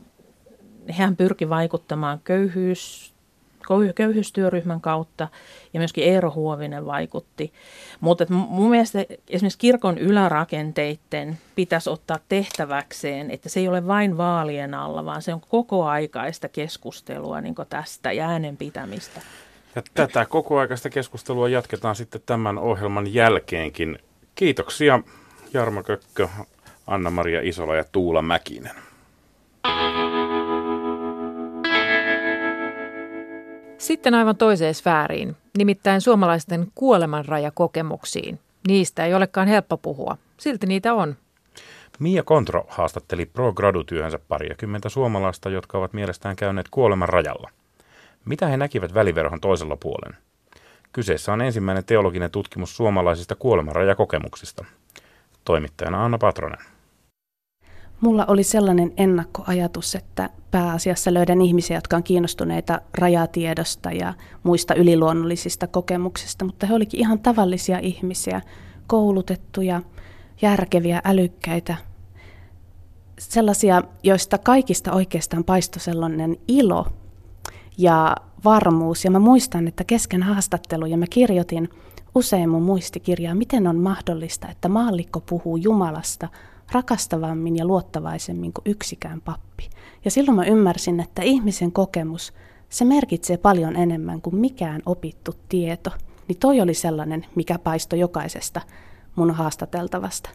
[0.90, 3.14] hän pyrki vaikuttamaan köyhyys,
[3.94, 5.28] köyhyystyöryhmän kautta
[5.74, 7.52] ja myöskin Eero Huovinen vaikutti.
[8.00, 14.74] Mutta mun mielestä esimerkiksi kirkon ylärakenteiden pitäisi ottaa tehtäväkseen, että se ei ole vain vaalien
[14.74, 19.20] alla, vaan se on koko aikaista keskustelua niin tästä ja äänen pitämistä.
[19.74, 23.98] Ja tätä kokoaikaista keskustelua jatketaan sitten tämän ohjelman jälkeenkin.
[24.34, 25.00] Kiitoksia
[25.52, 26.28] Jarmo Kökkö,
[26.86, 28.87] Anna-Maria Isola ja Tuula Mäkinen.
[33.78, 38.38] Sitten aivan toiseen sfääriin, nimittäin suomalaisten kuolemanrajakokemuksiin.
[38.68, 41.16] Niistä ei olekaan helppo puhua, silti niitä on.
[41.98, 47.50] Mia Kontro haastatteli pro-gradutyöhönsä pariakymmentä suomalaista, jotka ovat mielestään käyneet kuoleman rajalla.
[48.24, 50.16] Mitä he näkivät väliverhon toisella puolen?
[50.92, 54.64] Kyseessä on ensimmäinen teologinen tutkimus suomalaisista kuolemanrajakokemuksista.
[55.44, 56.77] Toimittajana Anna Patronen.
[58.00, 65.66] Mulla oli sellainen ennakkoajatus, että pääasiassa löydän ihmisiä, jotka on kiinnostuneita rajatiedosta ja muista yliluonnollisista
[65.66, 68.40] kokemuksista, mutta he olikin ihan tavallisia ihmisiä,
[68.86, 69.82] koulutettuja,
[70.42, 71.76] järkeviä, älykkäitä,
[73.18, 76.86] sellaisia, joista kaikista oikeastaan paistoi sellainen ilo
[77.78, 79.04] ja varmuus.
[79.04, 81.68] Ja mä muistan, että kesken haastatteluja mä kirjoitin
[82.14, 86.28] usein mun muistikirjaa, miten on mahdollista, että maallikko puhuu Jumalasta–
[86.72, 89.70] rakastavammin ja luottavaisemmin kuin yksikään pappi.
[90.04, 92.32] Ja silloin mä ymmärsin, että ihmisen kokemus,
[92.68, 95.90] se merkitsee paljon enemmän kuin mikään opittu tieto.
[96.28, 98.60] Niin toi oli sellainen, mikä paistoi jokaisesta
[99.16, 100.30] mun haastateltavasta.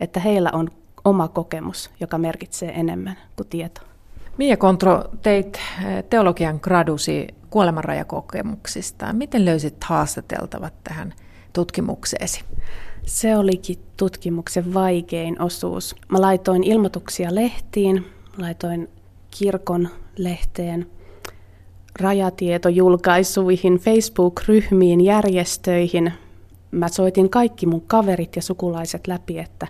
[0.00, 0.70] Että heillä on
[1.04, 3.80] oma kokemus, joka merkitsee enemmän kuin tieto.
[4.38, 9.12] Mia Kontro, teit eh, teologian gradusi kuolemanrajakokemuksista.
[9.12, 11.14] Miten löysit haastateltavat tähän
[11.52, 12.44] tutkimukseesi?
[13.06, 15.96] Se olikin tutkimuksen vaikein osuus.
[16.08, 18.06] Mä laitoin ilmoituksia lehtiin,
[18.38, 18.88] laitoin
[19.38, 19.88] kirkon
[20.18, 20.86] lehteen,
[22.00, 26.12] rajatietojulkaisuihin, Facebook-ryhmiin, järjestöihin.
[26.70, 29.66] Mä soitin kaikki mun kaverit ja sukulaiset läpi, että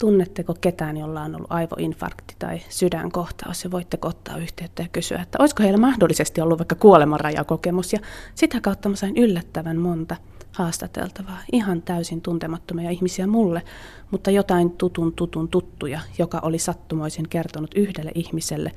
[0.00, 5.38] tunnetteko ketään, jolla on ollut aivoinfarkti tai sydänkohtaus ja voitteko ottaa yhteyttä ja kysyä, että
[5.40, 7.98] olisiko heillä mahdollisesti ollut vaikka kuolemanrajakokemus ja
[8.34, 10.16] sitä kautta mä sain yllättävän monta
[10.58, 13.62] haastateltavaa, ihan täysin tuntemattomia ihmisiä mulle,
[14.10, 18.72] mutta jotain tutun tutun tuttuja, joka oli sattumoisin kertonut yhdelle ihmiselle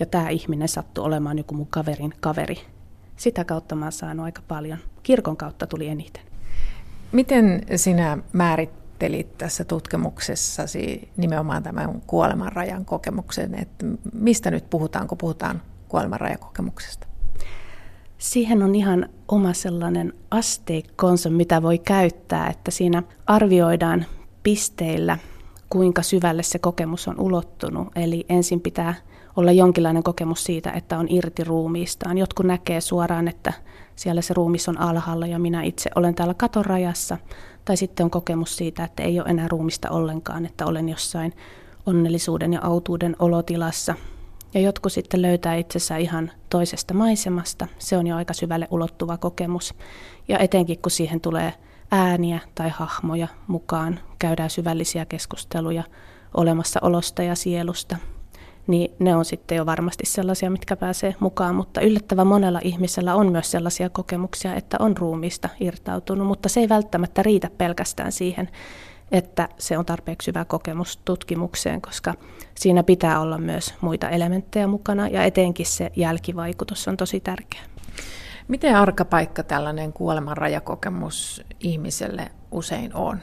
[0.00, 2.56] ja tämä ihminen sattui olemaan joku mun kaverin kaveri.
[3.16, 4.78] Sitä kautta mä oon saanut aika paljon.
[5.02, 6.22] Kirkon kautta tuli eniten.
[7.12, 15.62] Miten sinä määrittelit tässä tutkimuksessasi nimenomaan tämän kuolemanrajan kokemuksen, että mistä nyt puhutaan, kun puhutaan
[15.88, 17.09] kuolemanrajakokemuksesta?
[18.20, 24.04] Siihen on ihan oma sellainen asteikkonsa, mitä voi käyttää, että siinä arvioidaan
[24.42, 25.18] pisteillä,
[25.70, 27.88] kuinka syvälle se kokemus on ulottunut.
[27.96, 28.94] Eli ensin pitää
[29.36, 32.18] olla jonkinlainen kokemus siitä, että on irti ruumiistaan.
[32.18, 33.52] Jotkut näkee suoraan, että
[33.96, 37.18] siellä se ruumis on alhaalla ja minä itse olen täällä katorajassa.
[37.64, 41.32] Tai sitten on kokemus siitä, että ei ole enää ruumista ollenkaan, että olen jossain
[41.86, 43.94] onnellisuuden ja autuuden olotilassa.
[44.54, 47.66] Ja jotkut sitten löytää itsensä ihan toisesta maisemasta.
[47.78, 49.74] Se on jo aika syvälle ulottuva kokemus.
[50.28, 51.54] Ja etenkin kun siihen tulee
[51.90, 55.84] ääniä tai hahmoja mukaan, käydään syvällisiä keskusteluja
[56.34, 57.96] olemassaolosta ja sielusta,
[58.66, 61.54] niin ne on sitten jo varmasti sellaisia, mitkä pääsee mukaan.
[61.54, 66.68] Mutta yllättävän monella ihmisellä on myös sellaisia kokemuksia, että on ruumiista irtautunut, mutta se ei
[66.68, 68.48] välttämättä riitä pelkästään siihen,
[69.12, 72.14] että se on tarpeeksi hyvä kokemus tutkimukseen, koska
[72.54, 77.60] siinä pitää olla myös muita elementtejä mukana ja etenkin se jälkivaikutus on tosi tärkeä.
[78.48, 83.20] Miten arka paikka tällainen kuolemanrajakokemus ihmiselle usein on?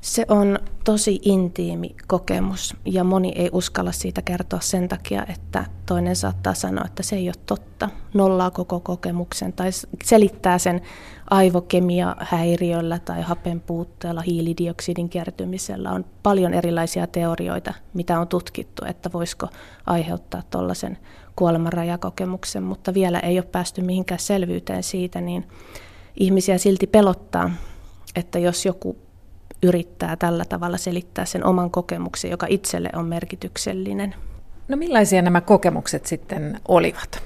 [0.00, 6.16] Se on tosi intiimi kokemus ja moni ei uskalla siitä kertoa sen takia, että toinen
[6.16, 9.70] saattaa sanoa, että se ei ole totta, nollaa koko kokemuksen tai
[10.04, 10.80] selittää sen
[11.30, 15.90] aivokemia häiriöllä tai hapen puutteella, hiilidioksidin kertymisellä.
[15.90, 19.48] On paljon erilaisia teorioita, mitä on tutkittu, että voisiko
[19.86, 20.98] aiheuttaa tuollaisen
[21.36, 25.48] kuolemanrajakokemuksen, mutta vielä ei ole päästy mihinkään selvyyteen siitä, niin
[26.16, 27.50] ihmisiä silti pelottaa,
[28.16, 28.96] että jos joku
[29.62, 34.14] yrittää tällä tavalla selittää sen oman kokemuksen, joka itselle on merkityksellinen.
[34.68, 37.22] No millaisia nämä kokemukset sitten olivat?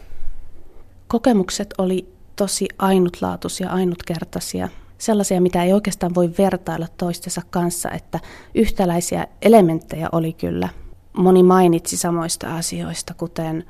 [1.08, 4.68] Kokemukset oli tosi ainutlaatuisia, ainutkertaisia,
[4.99, 8.20] sellaisia, mitä ei oikeastaan voi vertailla toistensa kanssa, että
[8.55, 10.68] yhtäläisiä elementtejä oli kyllä.
[11.12, 13.64] Moni mainitsi samoista asioista, kuten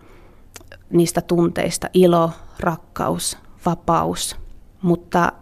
[0.91, 4.37] niistä tunteista ilo, rakkaus, vapaus,
[4.83, 5.33] mutta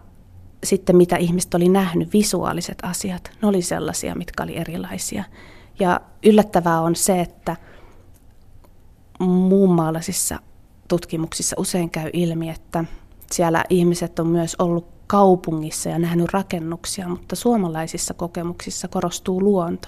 [0.63, 5.23] sitten mitä ihmiset oli nähnyt, visuaaliset asiat, ne oli sellaisia, mitkä oli erilaisia.
[5.79, 7.55] Ja yllättävää on se, että
[9.19, 10.39] muunmaalaisissa
[10.87, 12.85] tutkimuksissa usein käy ilmi, että
[13.33, 19.87] siellä ihmiset on myös ollut kaupungissa ja nähnyt rakennuksia, mutta suomalaisissa kokemuksissa korostuu luonto.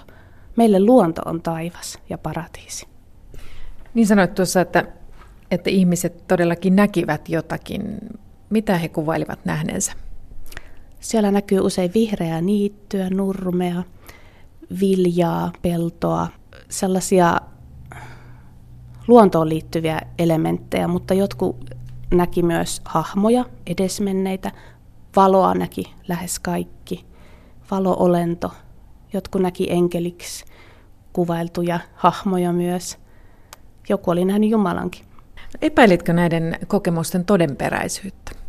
[0.56, 2.88] Meille luonto on taivas ja paratiisi.
[3.94, 4.86] Niin sanoit tuossa, että,
[5.52, 7.98] että ihmiset todellakin näkivät jotakin.
[8.50, 9.92] Mitä he kuvailivat nähneensä?
[11.00, 13.84] Siellä näkyy usein vihreää niittyä, nurmea,
[14.80, 16.28] viljaa, peltoa,
[16.70, 17.38] sellaisia
[19.08, 21.75] luontoon liittyviä elementtejä, mutta jotkut
[22.18, 24.52] näki myös hahmoja, edesmenneitä,
[25.16, 27.06] valoa näki lähes kaikki,
[27.72, 28.52] valoolento,
[29.14, 30.46] jotkut näki enkeliksi
[31.14, 32.98] kuvailtuja hahmoja myös.
[33.90, 35.06] Joku oli nähnyt Jumalankin.
[35.62, 38.46] Epäilitkö näiden kokemusten todenperäisyyttä?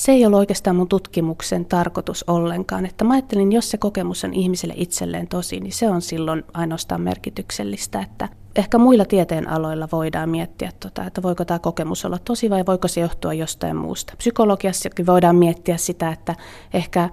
[0.00, 2.86] se ei ollut oikeastaan mun tutkimuksen tarkoitus ollenkaan.
[2.86, 7.00] Että mä ajattelin, jos se kokemus on ihmiselle itselleen tosi, niin se on silloin ainoastaan
[7.00, 8.00] merkityksellistä.
[8.00, 12.66] Että ehkä muilla tieteen aloilla voidaan miettiä, tota, että voiko tämä kokemus olla tosi vai
[12.66, 14.12] voiko se johtua jostain muusta.
[14.16, 16.34] Psykologiassakin voidaan miettiä sitä, että
[16.74, 17.08] ehkä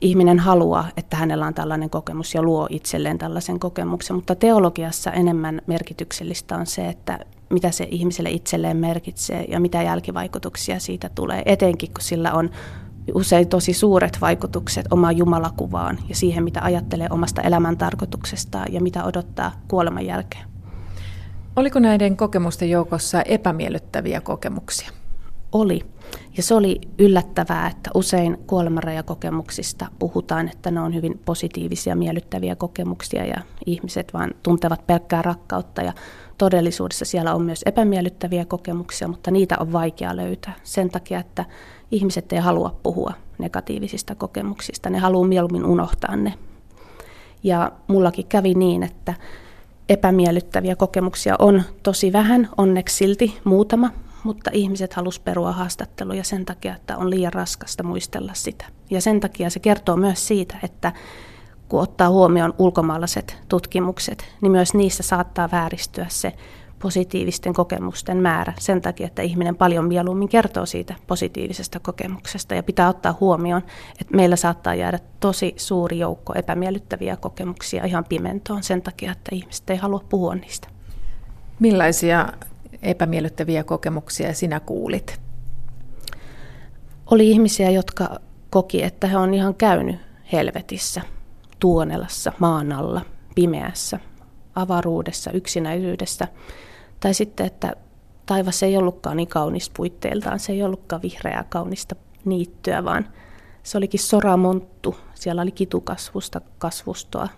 [0.00, 5.62] ihminen haluaa, että hänellä on tällainen kokemus ja luo itselleen tällaisen kokemuksen, mutta teologiassa enemmän
[5.66, 7.18] merkityksellistä on se, että
[7.50, 12.50] mitä se ihmiselle itselleen merkitsee ja mitä jälkivaikutuksia siitä tulee, etenkin kun sillä on
[13.14, 19.04] usein tosi suuret vaikutukset omaan jumalakuvaan ja siihen, mitä ajattelee omasta elämän tarkoituksestaan ja mitä
[19.04, 20.49] odottaa kuoleman jälkeen.
[21.56, 24.90] Oliko näiden kokemusten joukossa epämiellyttäviä kokemuksia?
[25.52, 25.80] Oli.
[26.36, 33.26] Ja se oli yllättävää, että usein kuolemanrajakokemuksista puhutaan, että ne on hyvin positiivisia, miellyttäviä kokemuksia
[33.26, 33.36] ja
[33.66, 35.92] ihmiset vaan tuntevat pelkkää rakkautta ja
[36.38, 41.44] todellisuudessa siellä on myös epämiellyttäviä kokemuksia, mutta niitä on vaikea löytää sen takia, että
[41.90, 46.34] ihmiset ei halua puhua negatiivisista kokemuksista, ne haluaa mieluummin unohtaa ne.
[47.42, 49.14] Ja mullakin kävi niin, että
[49.90, 53.90] epämiellyttäviä kokemuksia on tosi vähän, onneksi silti muutama,
[54.24, 58.64] mutta ihmiset halus perua haastatteluja sen takia, että on liian raskasta muistella sitä.
[58.90, 60.92] Ja sen takia se kertoo myös siitä, että
[61.68, 66.32] kun ottaa huomioon ulkomaalaiset tutkimukset, niin myös niissä saattaa vääristyä se
[66.82, 72.88] positiivisten kokemusten määrä sen takia, että ihminen paljon mieluummin kertoo siitä positiivisesta kokemuksesta ja pitää
[72.88, 73.62] ottaa huomioon,
[74.00, 79.70] että meillä saattaa jäädä tosi suuri joukko epämiellyttäviä kokemuksia ihan pimentoon sen takia, että ihmiset
[79.70, 80.68] ei halua puhua niistä.
[81.60, 82.28] Millaisia
[82.82, 85.20] epämiellyttäviä kokemuksia sinä kuulit?
[87.10, 88.20] Oli ihmisiä, jotka
[88.50, 89.96] koki, että he on ihan käynyt
[90.32, 91.00] helvetissä,
[91.60, 93.00] tuonelassa, maan alla,
[93.34, 94.00] pimeässä,
[94.54, 96.28] avaruudessa, yksinäisyydessä.
[97.00, 97.72] Tai sitten, että
[98.26, 103.08] taivas ei ollutkaan niin kaunis puitteiltaan, se ei ollutkaan vihreää kaunista niittyä, vaan
[103.62, 107.28] se olikin soramonttu, siellä oli kitukasvusta kasvustoa.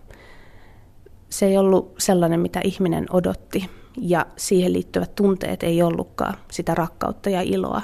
[1.29, 7.31] Se ei ollut sellainen, mitä ihminen odotti, ja siihen liittyvät tunteet ei ollutkaan sitä rakkautta
[7.31, 7.83] ja iloa,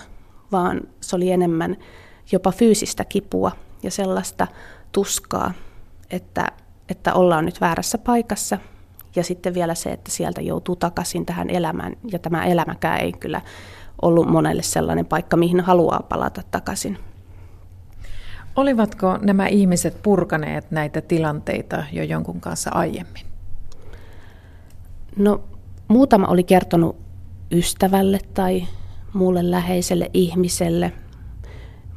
[0.53, 1.77] vaan se oli enemmän
[2.33, 3.53] jopa fyysistä kipua
[3.83, 4.47] ja sellaista
[4.93, 5.53] tuskaa,
[6.11, 6.53] että,
[6.89, 8.59] että ollaan nyt väärässä paikassa.
[9.19, 11.93] Ja sitten vielä se, että sieltä joutuu takaisin tähän elämään.
[12.13, 13.41] Ja tämä elämäkään ei kyllä
[14.03, 16.99] ollut monelle sellainen paikka, mihin haluaa palata takaisin.
[18.57, 23.27] Olivatko nämä ihmiset purkaneet näitä tilanteita jo jonkun kanssa aiemmin?
[25.17, 25.41] No
[25.89, 26.97] muutama oli kertonut
[27.53, 28.67] ystävälle tai
[29.13, 30.93] muulle läheiselle ihmiselle–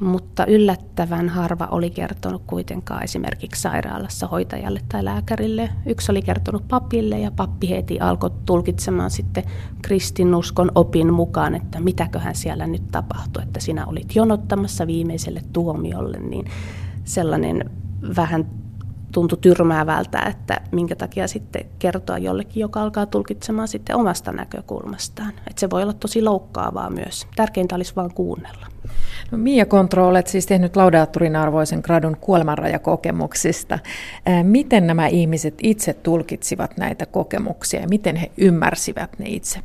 [0.02, 5.70] mutta yllättävän harva oli kertonut kuitenkaan esimerkiksi sairaalassa hoitajalle tai lääkärille.
[5.86, 9.44] Yksi oli kertonut papille ja pappi heti alkoi tulkitsemaan sitten
[9.82, 16.46] kristinuskon opin mukaan, että mitäköhän siellä nyt tapahtui, että sinä olit jonottamassa viimeiselle tuomiolle, niin
[17.04, 17.70] sellainen
[18.16, 18.46] vähän
[19.12, 25.30] tuntui tyrmäävältä, että minkä takia sitten kertoa jollekin, joka alkaa tulkitsemaan sitten omasta näkökulmastaan.
[25.30, 27.28] Että se voi olla tosi loukkaavaa myös.
[27.36, 28.68] Tärkeintä olisi vain kuunnella.
[29.32, 33.80] No, Mia Kontro, olet siis tehnyt laudaatturin arvoisen gradun kuolemanrajakokemuksista.
[34.44, 39.60] Miten nämä ihmiset itse tulkitsivat näitä kokemuksia ja miten he ymmärsivät ne itse?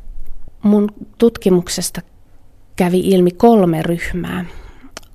[0.63, 2.01] Mun tutkimuksesta
[2.75, 4.45] kävi ilmi kolme ryhmää.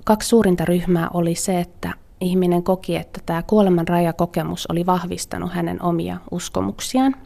[0.05, 6.19] Kaksi suurinta ryhmää oli se, että ihminen koki, että tämä kuolemanrajakokemus oli vahvistanut hänen omia
[6.31, 7.17] uskomuksiaan.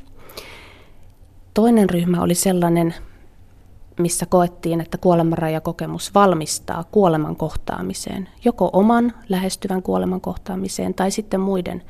[1.55, 2.94] Toinen ryhmä oli sellainen,
[3.99, 11.82] missä koettiin, että kuolemanrajakokemus valmistaa kuoleman kohtaamiseen, joko oman lähestyvän kuoleman kohtaamiseen tai sitten muiden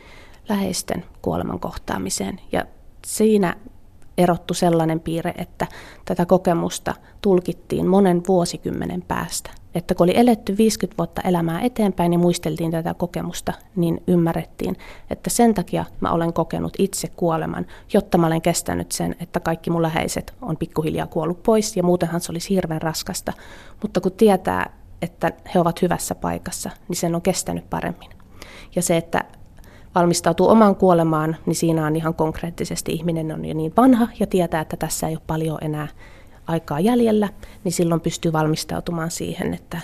[0.48, 2.40] läheisten kuoleman kohtaamiseen.
[2.52, 2.64] Ja
[3.07, 3.57] siinä
[4.18, 5.66] erottu sellainen piirre, että
[6.04, 9.50] tätä kokemusta tulkittiin monen vuosikymmenen päästä.
[9.76, 14.76] Että kun oli eletty 50 vuotta elämää eteenpäin ja muisteltiin tätä kokemusta, niin ymmärrettiin,
[15.10, 19.70] että sen takia mä olen kokenut itse kuoleman, jotta mä olen kestänyt sen, että kaikki
[19.70, 23.32] mun läheiset on pikkuhiljaa kuollut pois ja muutenhan se olisi hirveän raskasta.
[23.82, 24.70] Mutta kun tietää,
[25.02, 28.10] että he ovat hyvässä paikassa, niin sen on kestänyt paremmin.
[28.76, 29.24] Ja se, että
[29.94, 34.60] valmistautuu omaan kuolemaan, niin siinä on ihan konkreettisesti ihminen on jo niin vanha ja tietää,
[34.60, 35.88] että tässä ei ole paljon enää
[36.47, 37.28] aikaa jäljellä,
[37.64, 39.80] niin silloin pystyy valmistautumaan siihen, että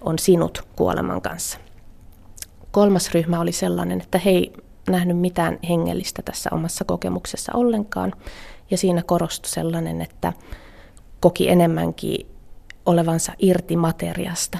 [0.00, 1.58] on sinut kuoleman kanssa.
[2.70, 4.52] Kolmas ryhmä oli sellainen, että he ei
[4.90, 8.12] nähnyt mitään hengellistä tässä omassa kokemuksessa ollenkaan,
[8.70, 10.32] ja siinä korostui sellainen, että
[11.20, 12.26] koki enemmänkin
[12.86, 14.58] olevansa irti materiasta,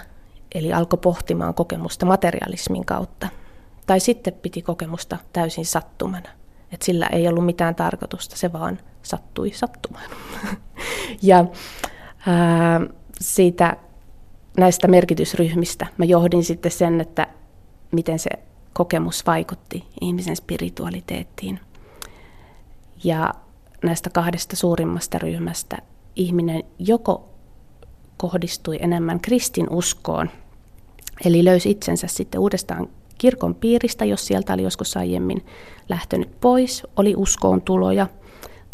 [0.55, 3.29] eli alkoi pohtimaan kokemusta materialismin kautta–
[3.87, 6.29] tai sitten piti kokemusta täysin sattumana.
[6.73, 10.11] Että sillä ei ollut mitään tarkoitusta, se vaan sattui sattumaan.
[11.23, 11.45] ja
[12.27, 12.81] ää,
[13.21, 13.77] siitä
[14.57, 17.27] näistä merkitysryhmistä mä johdin sitten sen, että
[17.93, 18.31] miten se
[18.73, 21.61] kokemus vaikutti ihmisen spiritualiteettiin.
[23.05, 23.35] Ja
[23.83, 25.77] näistä kahdesta suurimmasta ryhmästä
[26.17, 27.29] ihminen joko
[28.17, 30.31] kohdistui enemmän kristinuskoon,
[31.25, 32.89] eli löysi itsensä sitten uudestaan
[33.19, 35.47] kirkon piiristä, jos sieltä oli joskus aiemmin
[35.89, 38.07] lähtenyt pois, oli uskoon tuloja,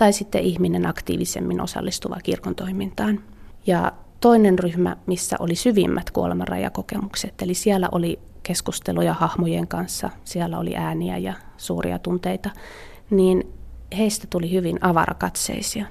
[0.01, 3.21] tai sitten ihminen aktiivisemmin osallistuva kirkon toimintaan.
[3.67, 10.77] Ja toinen ryhmä, missä oli syvimmät kuolemanrajakokemukset, eli siellä oli keskusteluja hahmojen kanssa, siellä oli
[10.77, 12.51] ääniä ja suuria tunteita,
[13.11, 13.53] niin
[13.99, 15.87] heistä tuli hyvin avarakatseisia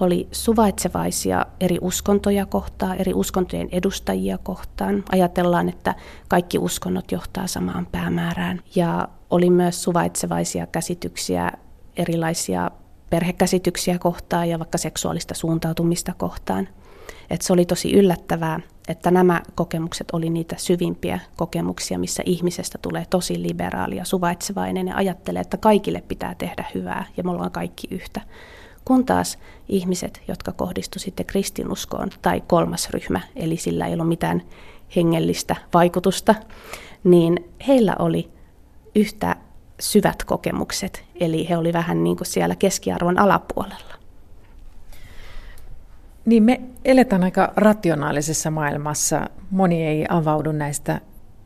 [0.00, 5.04] oli suvaitsevaisia eri uskontoja kohtaan, eri uskontojen edustajia kohtaan.
[5.12, 5.94] Ajatellaan, että
[6.28, 8.60] kaikki uskonnot johtaa samaan päämäärään.
[8.74, 11.52] Ja oli myös suvaitsevaisia käsityksiä,
[11.96, 12.70] erilaisia
[13.10, 16.68] perhekäsityksiä kohtaan ja vaikka seksuaalista suuntautumista kohtaan.
[17.30, 23.06] Et se oli tosi yllättävää, että nämä kokemukset oli niitä syvimpiä kokemuksia, missä ihmisestä tulee
[23.10, 27.88] tosi liberaali ja suvaitsevainen ja ajattelee, että kaikille pitää tehdä hyvää ja me ollaan kaikki
[27.90, 28.20] yhtä.
[28.84, 29.38] Kun taas
[29.68, 34.42] ihmiset, jotka kohdistu sitten kristinuskoon, tai kolmas ryhmä, eli sillä ei ollut mitään
[34.96, 36.34] hengellistä vaikutusta,
[37.04, 38.30] niin heillä oli
[38.94, 39.36] yhtä
[39.80, 43.94] syvät kokemukset, eli he oli vähän niin kuin siellä keskiarvon alapuolella.
[46.24, 49.30] Niin me eletään aika rationaalisessa maailmassa.
[49.50, 51.00] Moni ei avaudu näistä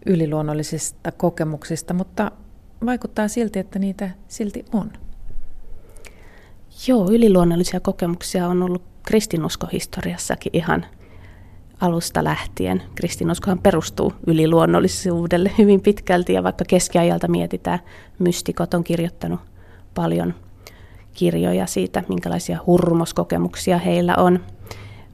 [0.07, 2.31] yliluonnollisista kokemuksista, mutta
[2.87, 4.93] vaikuttaa silti, että niitä silti on.
[6.87, 10.87] Joo, yliluonnollisia kokemuksia on ollut kristinuskohistoriassakin ihan
[11.81, 12.83] alusta lähtien.
[12.95, 17.79] Kristinuskohan perustuu yliluonnollisuudelle hyvin pitkälti ja vaikka keskiajalta mietitään,
[18.19, 19.41] mystikot on kirjoittanut
[19.95, 20.35] paljon
[21.15, 24.41] kirjoja siitä, minkälaisia hurmoskokemuksia heillä on.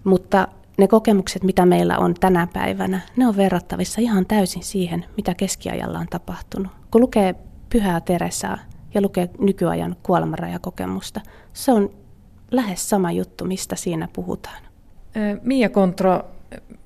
[0.04, 0.48] Mutta
[0.78, 5.98] ne kokemukset, mitä meillä on tänä päivänä, ne on verrattavissa ihan täysin siihen, mitä keskiajalla
[5.98, 6.72] on tapahtunut.
[6.90, 7.34] Kun lukee
[7.70, 8.58] Pyhää Teresaa
[8.94, 11.20] ja lukee nykyajan kuolemanrajakokemusta,
[11.52, 11.90] se on
[12.50, 14.62] lähes sama juttu, mistä siinä puhutaan.
[15.42, 16.22] Mia Kontro,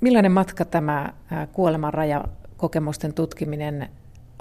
[0.00, 1.12] millainen matka tämä
[1.52, 3.88] kuolemanrajakokemusten tutkiminen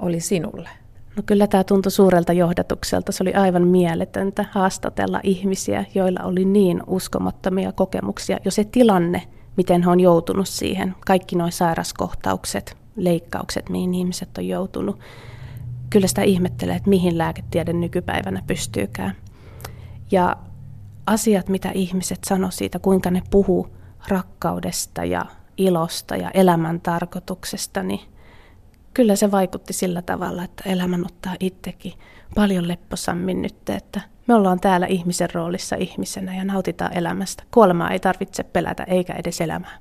[0.01, 0.69] oli sinulle?
[1.15, 3.11] No kyllä tämä tuntui suurelta johdatukselta.
[3.11, 8.37] Se oli aivan mieletöntä haastatella ihmisiä, joilla oli niin uskomattomia kokemuksia.
[8.45, 9.23] Jo se tilanne,
[9.57, 14.99] miten he on joutunut siihen, kaikki nuo sairaskohtaukset, leikkaukset, mihin ihmiset on joutunut.
[15.89, 19.15] Kyllä sitä ihmettelee, että mihin lääketiede nykypäivänä pystyykään.
[20.11, 20.37] Ja
[21.05, 23.67] asiat, mitä ihmiset sanoo siitä, kuinka ne puhuu
[24.07, 25.25] rakkaudesta ja
[25.57, 28.01] ilosta ja elämän tarkoituksesta, niin
[28.93, 31.93] kyllä se vaikutti sillä tavalla, että elämän ottaa itsekin
[32.35, 37.43] paljon lepposammin nyt, että me ollaan täällä ihmisen roolissa ihmisenä ja nautitaan elämästä.
[37.51, 39.79] Kuolemaa ei tarvitse pelätä eikä edes elämää.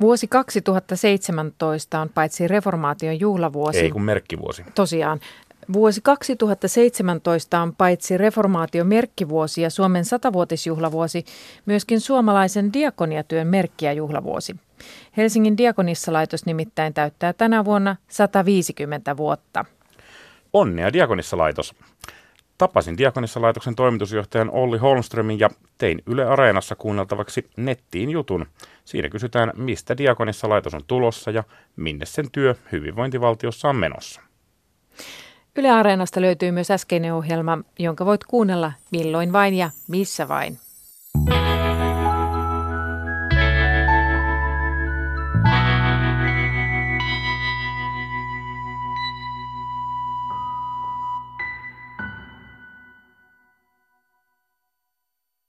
[0.00, 3.78] Vuosi 2017 on paitsi reformaation juhlavuosi.
[3.78, 4.64] Ei kun merkkivuosi.
[4.74, 5.20] Tosiaan.
[5.72, 11.24] Vuosi 2017 on paitsi reformaation merkkivuosi ja Suomen satavuotisjuhlavuosi,
[11.66, 14.56] myöskin suomalaisen diakoniatyön merkki- ja juhlavuosi.
[15.16, 19.64] Helsingin diakonissalaitos nimittäin täyttää tänä vuonna 150 vuotta.
[20.52, 21.74] Onnea Diakonissalaitos!
[22.58, 28.46] Tapasin Diakonissalaitoksen toimitusjohtajan Olli Holmströmin ja tein Yle Areenassa kuunneltavaksi nettiin jutun.
[28.84, 31.44] Siinä kysytään, mistä Diakonissalaitos on tulossa ja
[31.76, 34.20] minne sen työ hyvinvointivaltiossa on menossa.
[35.56, 40.58] Yle Areenasta löytyy myös äskeinen ohjelma, jonka voit kuunnella milloin vain ja missä vain.